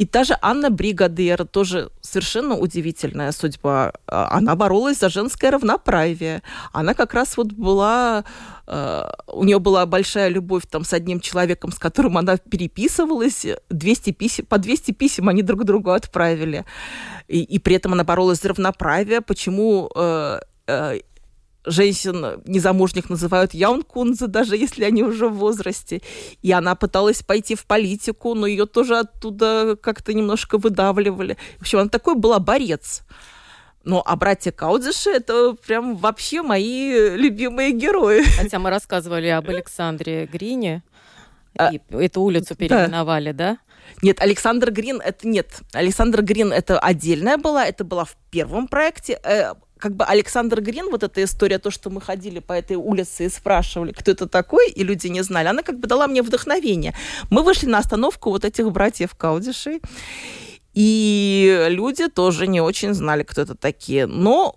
И 0.00 0.06
та 0.06 0.24
же 0.24 0.38
Анна 0.40 0.70
Бригадер, 0.70 1.44
тоже 1.44 1.90
совершенно 2.10 2.56
удивительная 2.56 3.32
судьба. 3.32 3.92
А, 4.06 4.36
она 4.36 4.56
боролась 4.56 4.98
за 4.98 5.08
женское 5.08 5.50
равноправие. 5.50 6.42
Она 6.72 6.94
как 6.94 7.14
раз 7.14 7.36
вот 7.36 7.52
была... 7.52 8.24
А, 8.66 9.14
у 9.26 9.44
нее 9.44 9.58
была 9.58 9.86
большая 9.86 10.28
любовь 10.28 10.64
там 10.68 10.84
с 10.84 10.92
одним 10.92 11.20
человеком, 11.20 11.72
с 11.72 11.78
которым 11.78 12.18
она 12.18 12.36
переписывалась. 12.36 13.46
200 13.70 14.12
писем, 14.12 14.46
по 14.46 14.58
200 14.58 14.92
писем 14.92 15.28
они 15.28 15.42
друг 15.42 15.64
другу 15.64 15.90
отправили. 15.90 16.64
И, 17.28 17.42
и 17.42 17.58
при 17.58 17.76
этом 17.76 17.92
она 17.92 18.04
боролась 18.04 18.40
за 18.40 18.48
равноправие. 18.48 19.20
Почему 19.20 19.90
э, 19.94 20.40
э, 20.66 21.00
женщин 21.70 22.42
незамужних 22.46 23.10
называют 23.10 23.54
яункунзы, 23.54 24.26
даже 24.26 24.56
если 24.56 24.84
они 24.84 25.02
уже 25.02 25.28
в 25.28 25.34
возрасте. 25.34 26.02
И 26.42 26.52
она 26.52 26.74
пыталась 26.74 27.22
пойти 27.22 27.54
в 27.54 27.64
политику, 27.66 28.34
но 28.34 28.46
ее 28.46 28.66
тоже 28.66 28.98
оттуда 28.98 29.76
как-то 29.80 30.12
немножко 30.12 30.58
выдавливали. 30.58 31.36
В 31.58 31.62
общем, 31.62 31.78
она 31.78 31.88
такой 31.88 32.14
была 32.14 32.38
борец. 32.38 33.02
Ну, 33.82 34.02
а 34.04 34.16
братья 34.16 34.52
Каудиши– 34.52 35.10
это 35.14 35.54
прям 35.54 35.96
вообще 35.96 36.42
мои 36.42 37.16
любимые 37.16 37.72
герои. 37.72 38.22
Хотя 38.36 38.58
мы 38.58 38.68
рассказывали 38.68 39.28
об 39.28 39.48
Александре 39.48 40.26
Грине, 40.26 40.82
а, 41.56 41.70
и 41.72 41.80
эту 41.90 42.20
улицу 42.20 42.54
переименовали, 42.54 43.32
да? 43.32 43.52
да? 43.52 43.58
Нет, 44.02 44.20
Александр 44.20 44.70
Грин 44.70 45.00
это 45.00 45.26
нет. 45.26 45.60
Александр 45.72 46.22
Грин 46.22 46.52
это 46.52 46.78
отдельная 46.78 47.36
была, 47.38 47.66
это 47.66 47.84
была 47.84 48.04
в 48.04 48.16
первом 48.30 48.68
проекте. 48.68 49.18
Как 49.80 49.96
бы 49.96 50.04
Александр 50.04 50.60
Грин, 50.60 50.90
вот 50.90 51.02
эта 51.02 51.24
история, 51.24 51.58
то, 51.58 51.70
что 51.70 51.90
мы 51.90 52.00
ходили 52.00 52.38
по 52.38 52.52
этой 52.52 52.76
улице 52.76 53.24
и 53.24 53.28
спрашивали, 53.28 53.92
кто 53.92 54.10
это 54.10 54.28
такой, 54.28 54.70
и 54.70 54.84
люди 54.84 55.08
не 55.08 55.22
знали, 55.22 55.48
она 55.48 55.62
как 55.62 55.78
бы 55.80 55.88
дала 55.88 56.06
мне 56.06 56.22
вдохновение. 56.22 56.94
Мы 57.30 57.42
вышли 57.42 57.66
на 57.66 57.78
остановку 57.78 58.30
вот 58.30 58.44
этих 58.44 58.70
братьев 58.70 59.14
Каудишей, 59.14 59.80
и 60.74 61.66
люди 61.70 62.08
тоже 62.08 62.46
не 62.46 62.60
очень 62.60 62.94
знали, 62.94 63.22
кто 63.22 63.42
это 63.42 63.54
такие. 63.54 64.06
Но 64.06 64.54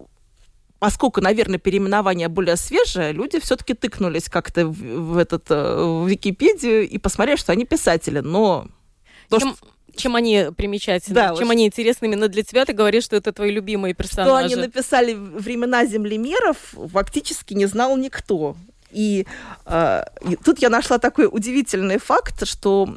поскольку, 0.79 1.21
наверное, 1.21 1.59
переименование 1.59 2.27
более 2.27 2.57
свежее, 2.57 3.13
люди 3.13 3.39
все-таки 3.39 3.73
тыкнулись 3.73 4.27
как-то 4.29 4.67
в, 4.67 4.73
в, 4.73 5.17
этот, 5.17 5.45
э, 5.49 5.81
в 5.81 6.07
Википедию 6.07 6.87
и 6.87 6.97
посмотрели, 6.97 7.37
что 7.37 7.53
они 7.53 7.65
писатели. 7.65 8.19
Но 8.19 8.67
то, 9.29 9.39
Чем... 9.39 9.55
что 9.55 9.67
чем 9.95 10.15
они 10.15 10.47
примечательны, 10.55 11.15
да, 11.15 11.27
чем 11.35 11.47
вот 11.47 11.51
они 11.51 11.67
интересны 11.67 12.05
именно 12.05 12.27
для 12.27 12.43
тебя, 12.43 12.65
ты 12.65 12.73
говоришь, 12.73 13.03
что 13.03 13.15
это 13.15 13.31
твои 13.31 13.51
любимые 13.51 13.93
персонажи. 13.93 14.29
Что 14.29 14.37
они 14.37 14.55
написали 14.55 15.13
времена 15.13 15.85
землемеров, 15.85 16.57
фактически 16.91 17.53
не 17.53 17.65
знал 17.65 17.97
никто. 17.97 18.55
И, 18.91 19.25
э, 19.65 20.03
и 20.29 20.35
тут 20.35 20.59
я 20.59 20.69
нашла 20.69 20.99
такой 20.99 21.27
удивительный 21.31 21.97
факт, 21.97 22.47
что 22.47 22.87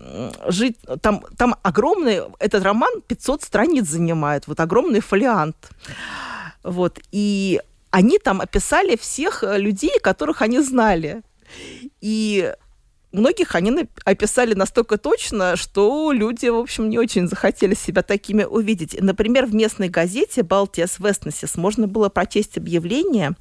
жить 0.47 0.77
там, 1.01 1.25
там 1.39 1.57
огромный, 1.63 2.23
этот 2.39 2.63
роман 2.63 3.01
500 3.07 3.43
страниц 3.43 3.87
занимает, 3.87 4.47
вот 4.47 4.61
огромный 4.61 5.01
фолиант. 5.01 5.57
Вот, 6.63 6.99
и 7.13 7.61
они 7.91 8.19
там 8.19 8.41
описали 8.41 8.97
всех 8.97 9.43
э, 9.43 9.59
людей, 9.59 9.99
которых 10.01 10.43
они 10.43 10.61
знали. 10.61 11.23
И 12.01 12.53
многих 13.17 13.55
они 13.55 13.89
описали 14.05 14.55
настолько 14.55 14.99
точно, 14.99 15.57
что 15.57 16.13
люди, 16.13 16.47
в 16.47 16.57
общем, 16.57 16.89
не 16.89 16.99
очень 16.99 17.29
захотели 17.29 17.75
себя 17.75 18.03
такими 18.03 18.45
увидеть. 18.45 18.97
Например, 19.01 19.47
в 19.47 19.55
местной 19.55 19.89
газете 19.89 20.43
«Балтиас 20.43 20.99
Вестнесис» 20.99 21.57
можно 21.57 21.87
было 21.87 22.09
прочесть 22.09 22.57
объявление 22.57 23.35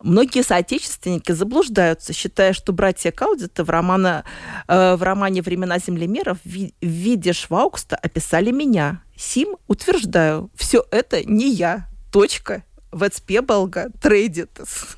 Многие 0.00 0.42
соотечественники 0.42 1.32
заблуждаются, 1.32 2.12
считая, 2.12 2.52
что 2.52 2.72
братья 2.72 3.10
Каудиты 3.10 3.64
в, 3.64 3.70
романа, 3.70 4.24
э, 4.68 4.96
в 4.96 5.02
романе 5.02 5.42
«Времена 5.42 5.78
землемеров» 5.78 6.38
в, 6.44 6.48
в 6.48 6.86
виде 6.86 7.32
Шваукста 7.32 7.96
описали 7.96 8.50
меня. 8.50 9.02
Сим, 9.16 9.56
утверждаю, 9.66 10.50
все 10.54 10.84
это 10.90 11.24
не 11.24 11.50
я. 11.50 11.88
Точка. 12.12 12.64
Вецпебалга 12.92 13.90
трейдитес. 14.00 14.96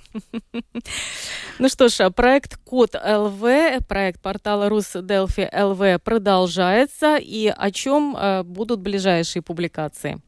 Ну 1.58 1.68
что 1.68 1.88
ж, 1.88 2.10
проект 2.10 2.56
Код 2.64 2.94
ЛВ, 2.94 3.86
проект 3.88 4.20
портала 4.20 4.68
Рус 4.68 4.92
Делфи 4.94 5.48
ЛВ 5.52 6.02
продолжается. 6.02 7.16
И 7.16 7.46
о 7.46 7.70
чем 7.70 8.16
э, 8.16 8.42
будут 8.42 8.80
ближайшие 8.80 9.42
публикации? 9.42 10.20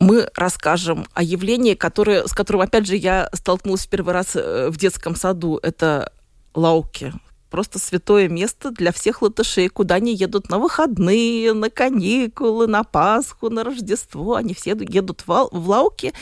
мы 0.00 0.28
расскажем 0.34 1.06
о 1.14 1.22
явлении, 1.22 1.74
которое, 1.74 2.26
с 2.26 2.32
которым, 2.32 2.60
опять 2.60 2.86
же, 2.86 2.96
я 2.96 3.30
столкнулась 3.32 3.86
в 3.86 3.88
первый 3.88 4.12
раз 4.12 4.36
э, 4.36 4.68
в 4.68 4.76
детском 4.76 5.16
саду. 5.16 5.58
Это 5.62 6.12
лауки 6.54 7.12
просто 7.54 7.78
святое 7.78 8.28
место 8.28 8.72
для 8.72 8.90
всех 8.90 9.22
латышей, 9.22 9.68
куда 9.68 9.94
они 9.94 10.12
едут 10.12 10.50
на 10.50 10.58
выходные, 10.58 11.52
на 11.52 11.70
каникулы, 11.70 12.66
на 12.66 12.82
Пасху, 12.82 13.48
на 13.48 13.62
Рождество. 13.62 14.34
Они 14.34 14.54
все 14.54 14.70
едут 14.70 15.22
в, 15.24 15.48
в 15.52 15.68
Лауки. 15.68 16.12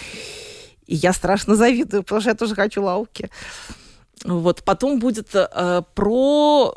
И 0.87 0.95
я 0.95 1.15
страшно 1.15 1.57
завидую, 1.57 2.03
потому 2.03 2.21
что 2.21 2.29
я 2.29 2.37
тоже 2.37 2.55
хочу 2.55 2.83
Лауки. 2.83 3.31
Вот. 4.27 4.63
Потом 4.63 4.99
будет 4.99 5.35
э, 5.35 5.83
про 5.95 6.75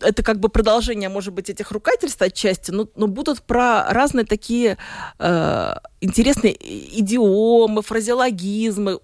это 0.00 0.22
как 0.22 0.40
бы 0.40 0.48
продолжение, 0.48 1.10
может 1.10 1.34
быть, 1.34 1.50
этих 1.50 1.70
ругательств 1.70 2.22
отчасти, 2.22 2.70
но, 2.70 2.88
но 2.96 3.06
будут 3.06 3.42
про 3.42 3.84
разные 3.92 4.24
такие 4.24 4.78
э, 5.18 5.74
интересные 6.00 6.56
идиомы, 7.00 7.82
фразеологизмы, 7.82 8.98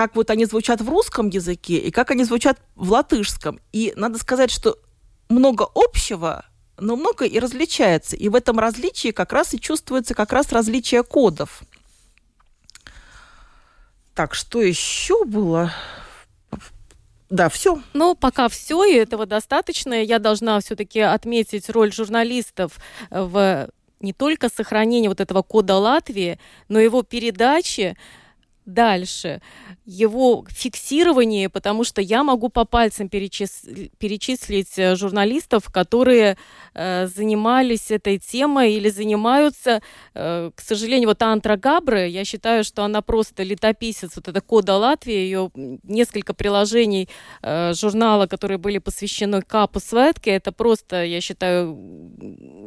как 0.00 0.16
вот 0.16 0.30
они 0.30 0.46
звучат 0.46 0.80
в 0.80 0.88
русском 0.88 1.28
языке 1.28 1.76
и 1.76 1.90
как 1.90 2.10
они 2.10 2.24
звучат 2.24 2.58
в 2.74 2.90
латышском. 2.90 3.60
И 3.70 3.92
надо 3.96 4.18
сказать, 4.18 4.50
что 4.50 4.78
много 5.28 5.66
общего 5.74 6.46
но 6.78 6.96
много 6.96 7.26
и 7.26 7.38
различается. 7.38 8.16
И 8.16 8.30
в 8.30 8.34
этом 8.34 8.58
различии 8.58 9.10
как 9.10 9.34
раз 9.34 9.52
и 9.52 9.60
чувствуется 9.60 10.14
как 10.14 10.32
раз 10.32 10.52
различие 10.52 11.02
кодов. 11.02 11.60
Так, 14.14 14.34
что 14.34 14.62
еще 14.62 15.26
было? 15.26 15.70
Да, 17.28 17.50
все. 17.50 17.82
Ну, 17.92 18.14
пока 18.14 18.48
все, 18.48 18.82
и 18.84 18.94
этого 18.94 19.26
достаточно. 19.26 20.02
Я 20.02 20.18
должна 20.18 20.58
все-таки 20.60 21.00
отметить 21.00 21.68
роль 21.68 21.92
журналистов 21.92 22.78
в 23.10 23.68
не 24.00 24.14
только 24.14 24.48
сохранении 24.48 25.08
вот 25.08 25.20
этого 25.20 25.42
кода 25.42 25.74
Латвии, 25.74 26.40
но 26.68 26.80
его 26.80 27.02
передачи 27.02 27.98
дальше, 28.72 29.40
его 29.84 30.44
фиксирование, 30.48 31.48
потому 31.48 31.84
что 31.84 32.00
я 32.00 32.22
могу 32.22 32.48
по 32.48 32.64
пальцам 32.64 33.08
перечис... 33.08 33.62
перечислить 33.98 34.78
э, 34.78 34.94
журналистов, 34.94 35.64
которые 35.72 36.36
э, 36.74 37.06
занимались 37.06 37.90
этой 37.90 38.18
темой 38.18 38.74
или 38.74 38.88
занимаются, 38.88 39.82
э, 40.14 40.50
к 40.54 40.60
сожалению, 40.60 41.08
вот 41.08 41.22
Антра 41.22 41.56
Габры, 41.56 42.08
я 42.08 42.24
считаю, 42.24 42.62
что 42.62 42.84
она 42.84 43.02
просто 43.02 43.42
летописец, 43.42 44.12
вот 44.14 44.28
это 44.28 44.40
кода 44.40 44.76
Латвии, 44.76 45.14
ее 45.14 45.50
несколько 45.82 46.34
приложений 46.34 47.08
э, 47.42 47.72
журнала, 47.74 48.26
которые 48.26 48.58
были 48.58 48.78
посвящены 48.78 49.42
Капу 49.42 49.80
Светке, 49.80 50.30
это 50.30 50.52
просто, 50.52 51.04
я 51.04 51.20
считаю, 51.20 51.76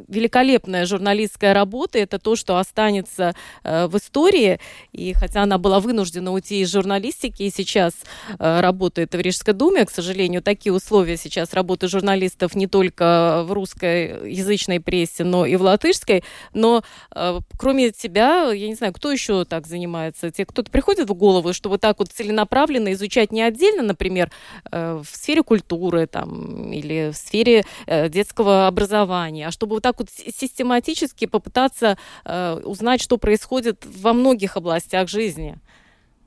великолепная 0.08 0.84
журналистская 0.84 1.54
работа, 1.54 1.98
это 1.98 2.18
то, 2.18 2.36
что 2.36 2.58
останется 2.58 3.34
э, 3.62 3.86
в 3.86 3.96
истории, 3.96 4.60
и 4.92 5.14
хотя 5.14 5.42
она 5.42 5.58
была 5.58 5.80
вынуждена 5.80 5.93
уйти 6.32 6.60
из 6.60 6.72
журналистики 6.72 7.44
и 7.44 7.50
сейчас 7.50 7.94
э, 8.38 8.60
работает 8.60 9.14
в 9.14 9.20
Рижской 9.20 9.54
думе. 9.54 9.84
К 9.84 9.90
сожалению, 9.90 10.42
такие 10.42 10.72
условия 10.72 11.16
сейчас 11.16 11.52
работы 11.52 11.88
журналистов 11.88 12.54
не 12.54 12.66
только 12.66 13.42
в 13.46 13.52
русскоязычной 13.52 14.80
прессе, 14.80 15.24
но 15.24 15.46
и 15.46 15.56
в 15.56 15.62
латышской. 15.62 16.24
Но 16.52 16.82
э, 17.14 17.40
кроме 17.58 17.90
тебя, 17.90 18.52
я 18.52 18.68
не 18.68 18.74
знаю, 18.74 18.92
кто 18.92 19.10
еще 19.10 19.44
так 19.44 19.66
занимается? 19.66 20.30
Те, 20.30 20.44
кто-то 20.44 20.70
приходит 20.70 21.08
в 21.08 21.14
голову, 21.14 21.52
что 21.52 21.68
вот 21.68 21.80
так 21.80 21.98
вот 21.98 22.08
целенаправленно 22.08 22.92
изучать 22.92 23.32
не 23.32 23.42
отдельно, 23.42 23.82
например, 23.82 24.30
э, 24.70 25.02
в 25.02 25.16
сфере 25.16 25.42
культуры 25.42 26.06
там, 26.06 26.72
или 26.72 27.10
в 27.12 27.16
сфере 27.16 27.64
э, 27.86 28.08
детского 28.08 28.66
образования, 28.66 29.48
а 29.48 29.50
чтобы 29.50 29.76
вот 29.76 29.82
так 29.82 29.98
вот 29.98 30.08
систематически 30.10 31.26
попытаться 31.26 31.96
э, 32.24 32.60
узнать, 32.64 33.00
что 33.00 33.18
происходит 33.18 33.84
во 33.84 34.12
многих 34.12 34.56
областях 34.56 35.08
жизни. 35.08 35.58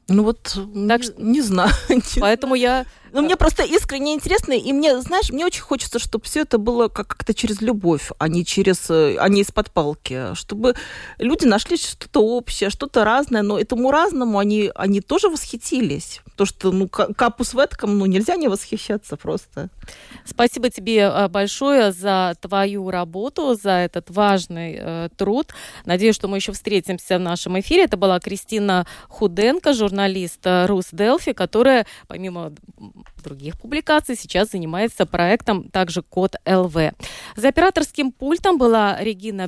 Ну 0.07 0.23
вот, 0.23 0.57
так 0.87 1.03
что, 1.03 1.21
не 1.21 1.41
знаю. 1.41 1.71
Поэтому 2.19 2.55
я... 2.55 2.85
Ну, 3.17 3.23
мне 3.23 3.35
просто 3.35 3.63
искренне 3.63 4.13
интересно, 4.13 4.53
и 4.53 4.71
мне, 4.71 5.01
знаешь, 5.01 5.31
мне 5.31 5.43
очень 5.43 5.63
хочется, 5.63 5.97
чтобы 5.97 6.25
все 6.25 6.41
это 6.41 6.59
было 6.59 6.87
как-то 6.87 7.33
через 7.33 7.61
любовь, 7.61 8.11
а 8.19 8.27
не 8.27 8.45
через, 8.45 8.91
э, 8.91 9.17
а 9.17 9.27
не 9.27 9.41
из-под 9.41 9.71
палки, 9.71 10.35
чтобы 10.35 10.75
люди 11.17 11.45
нашли 11.45 11.77
что-то 11.77 12.19
общее, 12.19 12.69
что-то 12.69 13.03
разное, 13.03 13.41
но 13.41 13.57
этому 13.57 13.89
разному 13.89 14.37
они, 14.37 14.71
они 14.75 15.01
тоже 15.01 15.29
восхитились. 15.29 16.21
То, 16.35 16.45
что, 16.45 16.71
ну, 16.71 16.87
капу 16.87 17.43
с 17.43 17.55
ветком, 17.55 17.97
ну, 17.97 18.05
нельзя 18.05 18.35
не 18.35 18.49
восхищаться 18.49 19.17
просто. 19.17 19.69
Спасибо 20.23 20.69
тебе 20.69 20.99
э, 20.99 21.27
большое 21.27 21.91
за 21.91 22.35
твою 22.39 22.91
работу, 22.91 23.55
за 23.55 23.71
этот 23.71 24.11
важный 24.11 24.77
э, 24.79 25.09
труд. 25.17 25.53
Надеюсь, 25.85 26.13
что 26.13 26.27
мы 26.27 26.37
еще 26.37 26.51
встретимся 26.51 27.17
в 27.17 27.21
нашем 27.21 27.59
эфире. 27.59 27.85
Это 27.85 27.97
была 27.97 28.19
Кристина 28.19 28.85
Худенко, 29.09 29.73
журналист 29.73 30.45
э, 30.45 30.67
Рус 30.67 30.89
Делфи, 30.91 31.33
которая, 31.33 31.87
помимо 32.07 32.53
других 33.23 33.59
публикаций, 33.59 34.15
сейчас 34.15 34.51
занимается 34.51 35.05
проектом 35.05 35.69
также 35.69 36.01
Код 36.01 36.35
ЛВ. 36.45 36.75
За 37.35 37.49
операторским 37.49 38.11
пультом 38.11 38.57
была 38.57 38.97
Регина 38.99 39.45